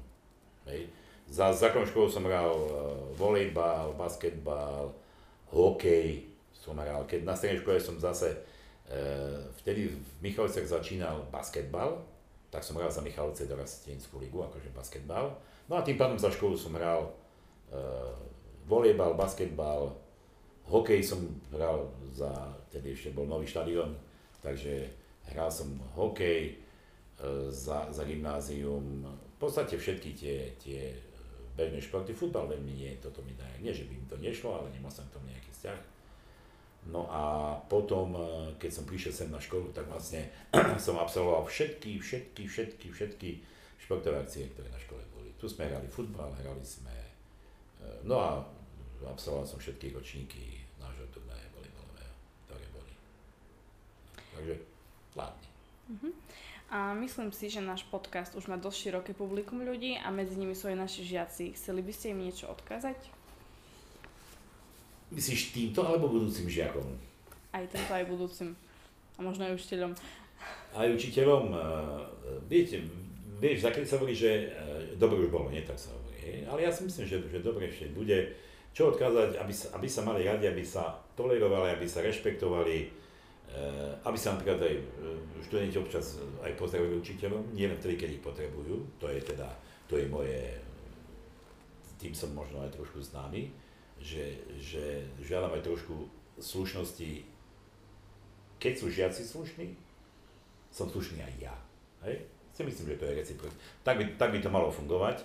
Hej. 0.64 0.88
Za 1.28 1.52
základnú 1.52 1.84
školu 1.84 2.08
som 2.08 2.24
hral 2.24 2.48
uh, 2.48 2.72
volejbal, 3.12 3.92
basketbal, 4.00 4.96
hokej 5.52 6.24
som 6.56 6.80
hral. 6.80 7.04
Keď 7.04 7.20
na 7.20 7.36
strednej 7.36 7.60
škole 7.60 7.76
som 7.76 8.00
zase, 8.00 8.32
vtedy 9.64 9.88
v 9.88 10.08
Michalovciach 10.20 10.68
začínal 10.68 11.24
basketbal, 11.32 12.04
tak 12.52 12.62
som 12.62 12.76
hral 12.76 12.92
za 12.92 13.00
Michalovce 13.00 13.48
do 13.48 13.56
Rastieňskú 13.56 14.20
ligu, 14.20 14.44
akože 14.44 14.70
basketbal. 14.70 15.34
No 15.66 15.80
a 15.80 15.82
tým 15.82 15.96
pádom 15.96 16.20
za 16.20 16.28
školu 16.30 16.54
som 16.54 16.76
hral 16.76 17.08
uh, 17.08 18.14
volejbal, 18.68 19.16
basketbal, 19.16 19.96
hokej 20.68 21.00
som 21.02 21.24
hral 21.50 21.90
za, 22.12 22.30
tedy 22.68 22.92
ešte 22.92 23.16
bol 23.16 23.26
nový 23.26 23.48
štadión, 23.48 23.96
Takže 24.44 24.92
hral 25.32 25.48
som 25.48 25.72
hokej 25.96 26.52
e, 26.52 26.54
za, 27.48 27.88
za 27.88 28.04
gymnázium, 28.04 29.08
v 29.08 29.36
podstate 29.40 29.80
všetky 29.80 30.10
tie, 30.12 30.52
tie 30.60 30.92
bežné 31.56 31.80
športy, 31.80 32.12
futbal 32.12 32.44
veľmi 32.52 32.76
nie, 32.76 32.92
toto 33.00 33.24
mi 33.24 33.32
dá, 33.32 33.48
nie 33.64 33.72
že 33.72 33.88
by 33.88 33.96
mi 33.96 34.04
to 34.04 34.20
nešlo, 34.20 34.60
ale 34.60 34.68
nemal 34.76 34.92
som 34.92 35.08
k 35.08 35.16
tomu 35.16 35.32
nejaký 35.32 35.48
vzťah. 35.48 35.78
No 36.84 37.08
a 37.08 37.56
potom, 37.64 38.12
e, 38.12 38.20
keď 38.60 38.70
som 38.70 38.84
prišiel 38.84 39.12
sem 39.12 39.28
na 39.32 39.40
školu, 39.40 39.72
tak 39.72 39.88
vlastne 39.88 40.28
som 40.84 41.00
absolvoval 41.00 41.48
všetky, 41.48 41.96
všetky, 41.96 42.44
všetky, 42.44 42.86
všetky 42.92 43.30
športové 43.80 44.20
akcie, 44.20 44.48
ktoré 44.52 44.68
na 44.68 44.80
škole 44.80 45.00
boli. 45.16 45.32
Tu 45.40 45.48
sme 45.48 45.68
hrali 45.68 45.88
futbal, 45.88 46.28
hrali 46.36 46.64
sme, 46.64 46.92
e, 47.80 47.88
no 48.04 48.20
a 48.20 48.40
absolvoval 49.04 49.48
som 49.48 49.56
všetky 49.56 49.96
ročníky 49.96 50.64
Takže 54.34 54.54
vládne. 55.14 55.48
Uh-huh. 55.94 56.12
A 56.74 56.78
myslím 56.98 57.30
si, 57.30 57.46
že 57.46 57.62
náš 57.62 57.86
podcast 57.86 58.34
už 58.34 58.50
má 58.50 58.58
dosť 58.58 58.78
široké 58.90 59.12
publikum 59.14 59.62
ľudí 59.62 59.94
a 59.94 60.10
medzi 60.10 60.34
nimi 60.34 60.58
sú 60.58 60.66
aj 60.66 60.78
naši 60.80 61.06
žiaci. 61.06 61.54
Chceli 61.54 61.80
by 61.86 61.92
ste 61.94 62.10
im 62.10 62.26
niečo 62.26 62.50
odkázať? 62.50 62.98
Myslíš 65.12 65.52
týmto 65.52 65.84
alebo 65.84 66.08
budúcim 66.08 66.48
žiakom? 66.48 66.84
Aj 67.52 67.64
týmto, 67.68 67.92
aj 67.92 68.06
budúcim. 68.08 68.56
A 69.16 69.20
možno 69.22 69.46
aj 69.46 69.58
učiteľom. 69.58 69.92
Aj 70.74 70.88
učiteľom, 70.90 71.42
uh, 71.54 72.02
viete, 72.50 72.82
vieš, 73.38 73.62
za 73.62 73.70
keď 73.70 73.84
sa 73.86 73.96
hovorí, 74.00 74.16
že 74.16 74.50
uh, 74.50 74.98
dobre 74.98 75.24
už 75.24 75.30
bolo, 75.30 75.52
nie 75.52 75.62
tak 75.62 75.78
sa 75.78 75.94
hovorí. 75.94 76.42
Ale 76.50 76.66
ja 76.66 76.70
si 76.74 76.82
myslím, 76.82 77.06
že, 77.06 77.22
že 77.30 77.44
dobre 77.44 77.70
ešte 77.70 77.94
bude. 77.94 78.34
Čo 78.74 78.90
odkázať, 78.90 79.38
aby 79.38 79.54
sa, 79.54 79.66
aby 79.78 79.86
sa 79.86 80.02
mali 80.02 80.26
radi, 80.26 80.50
aby 80.50 80.66
sa 80.66 80.98
tolerovali, 81.14 81.78
aby 81.78 81.86
sa 81.86 82.02
rešpektovali, 82.02 83.04
Eh, 83.54 83.94
aby 84.02 84.18
sa 84.18 84.34
napríklad 84.34 84.66
aj 84.66 84.74
eh, 84.74 84.82
študenti 85.46 85.78
občas 85.78 86.18
aj 86.42 86.58
pozdravujú 86.58 86.98
učiteľom, 86.98 87.54
nie 87.54 87.70
len 87.70 87.78
vtedy, 87.78 87.94
keď 87.94 88.10
ich 88.18 88.24
potrebujú, 88.24 88.82
to 88.98 89.06
je 89.06 89.22
teda, 89.22 89.46
to 89.86 89.94
je 89.94 90.10
moje, 90.10 90.58
tým 92.02 92.10
som 92.10 92.34
možno 92.34 92.66
aj 92.66 92.74
trošku 92.74 92.98
známy, 92.98 93.54
že, 94.00 94.38
že 94.60 95.06
žiadam 95.22 95.54
aj 95.54 95.64
trošku 95.64 95.94
slušnosti, 96.38 97.24
keď 98.58 98.72
sú 98.74 98.86
žiaci 98.90 99.22
slušní, 99.22 99.76
som 100.74 100.90
slušný 100.90 101.22
aj 101.22 101.34
ja. 101.38 101.56
Hej? 102.08 102.26
Si 102.54 102.62
myslím, 102.62 102.94
že 102.94 103.00
to 103.02 103.06
je 103.10 103.18
recipročné. 103.18 103.58
Tak 103.82 103.94
by, 103.98 104.04
tak 104.18 104.30
by 104.30 104.38
to 104.42 104.50
malo 104.50 104.70
fungovať. 104.70 105.22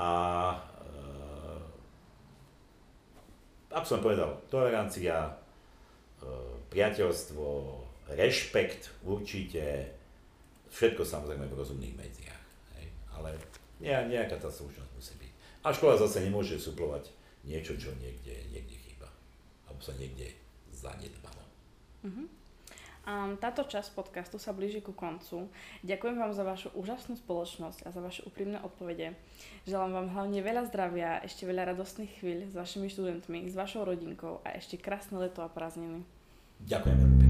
A 0.00 0.10
e, 0.48 0.58
ako 3.72 3.86
som 3.86 4.00
povedal, 4.00 4.40
tolerancia, 4.48 5.28
e, 5.28 5.32
priateľstvo, 6.72 7.44
rešpekt 8.16 9.04
určite, 9.04 9.92
všetko 10.72 11.04
samozrejme 11.04 11.48
v 11.48 11.58
rozumných 11.58 11.96
medziach. 11.96 12.44
Hej? 12.80 12.86
Ale 13.16 13.36
nejaká 13.84 14.40
tá 14.40 14.48
slušnosť 14.48 14.90
musí 14.96 15.14
byť. 15.20 15.32
A 15.64 15.72
škola 15.72 16.00
zase 16.00 16.24
nemôže 16.24 16.56
suplovať 16.56 17.12
niečo, 17.44 17.78
čo 17.78 17.94
niekde, 17.98 18.34
niekde 18.50 18.76
chýba. 18.78 19.08
Alebo 19.66 19.82
sa 19.82 19.94
niekde 19.98 20.34
zanedbalo. 20.74 21.42
Uh-huh. 22.06 22.26
Um, 23.08 23.40
táto 23.40 23.64
časť 23.64 23.96
podcastu 23.96 24.36
sa 24.36 24.52
blíži 24.52 24.84
ku 24.84 24.92
koncu. 24.92 25.48
Ďakujem 25.80 26.16
vám 26.20 26.32
za 26.36 26.44
vašu 26.44 26.68
úžasnú 26.76 27.16
spoločnosť 27.16 27.88
a 27.88 27.88
za 27.88 28.04
vaše 28.04 28.20
úprimné 28.28 28.60
odpovede. 28.60 29.16
Želám 29.64 29.90
vám 29.96 30.08
hlavne 30.12 30.44
veľa 30.44 30.68
zdravia, 30.68 31.24
ešte 31.24 31.48
veľa 31.48 31.72
radostných 31.72 32.20
chvíľ 32.20 32.52
s 32.52 32.54
vašimi 32.54 32.92
študentmi, 32.92 33.48
s 33.48 33.56
vašou 33.56 33.88
rodinkou 33.88 34.44
a 34.44 34.60
ešte 34.60 34.76
krásne 34.76 35.16
leto 35.16 35.40
a 35.40 35.48
prázdniny. 35.48 36.04
Ďakujem 36.68 36.98
veľmi. 37.00 37.27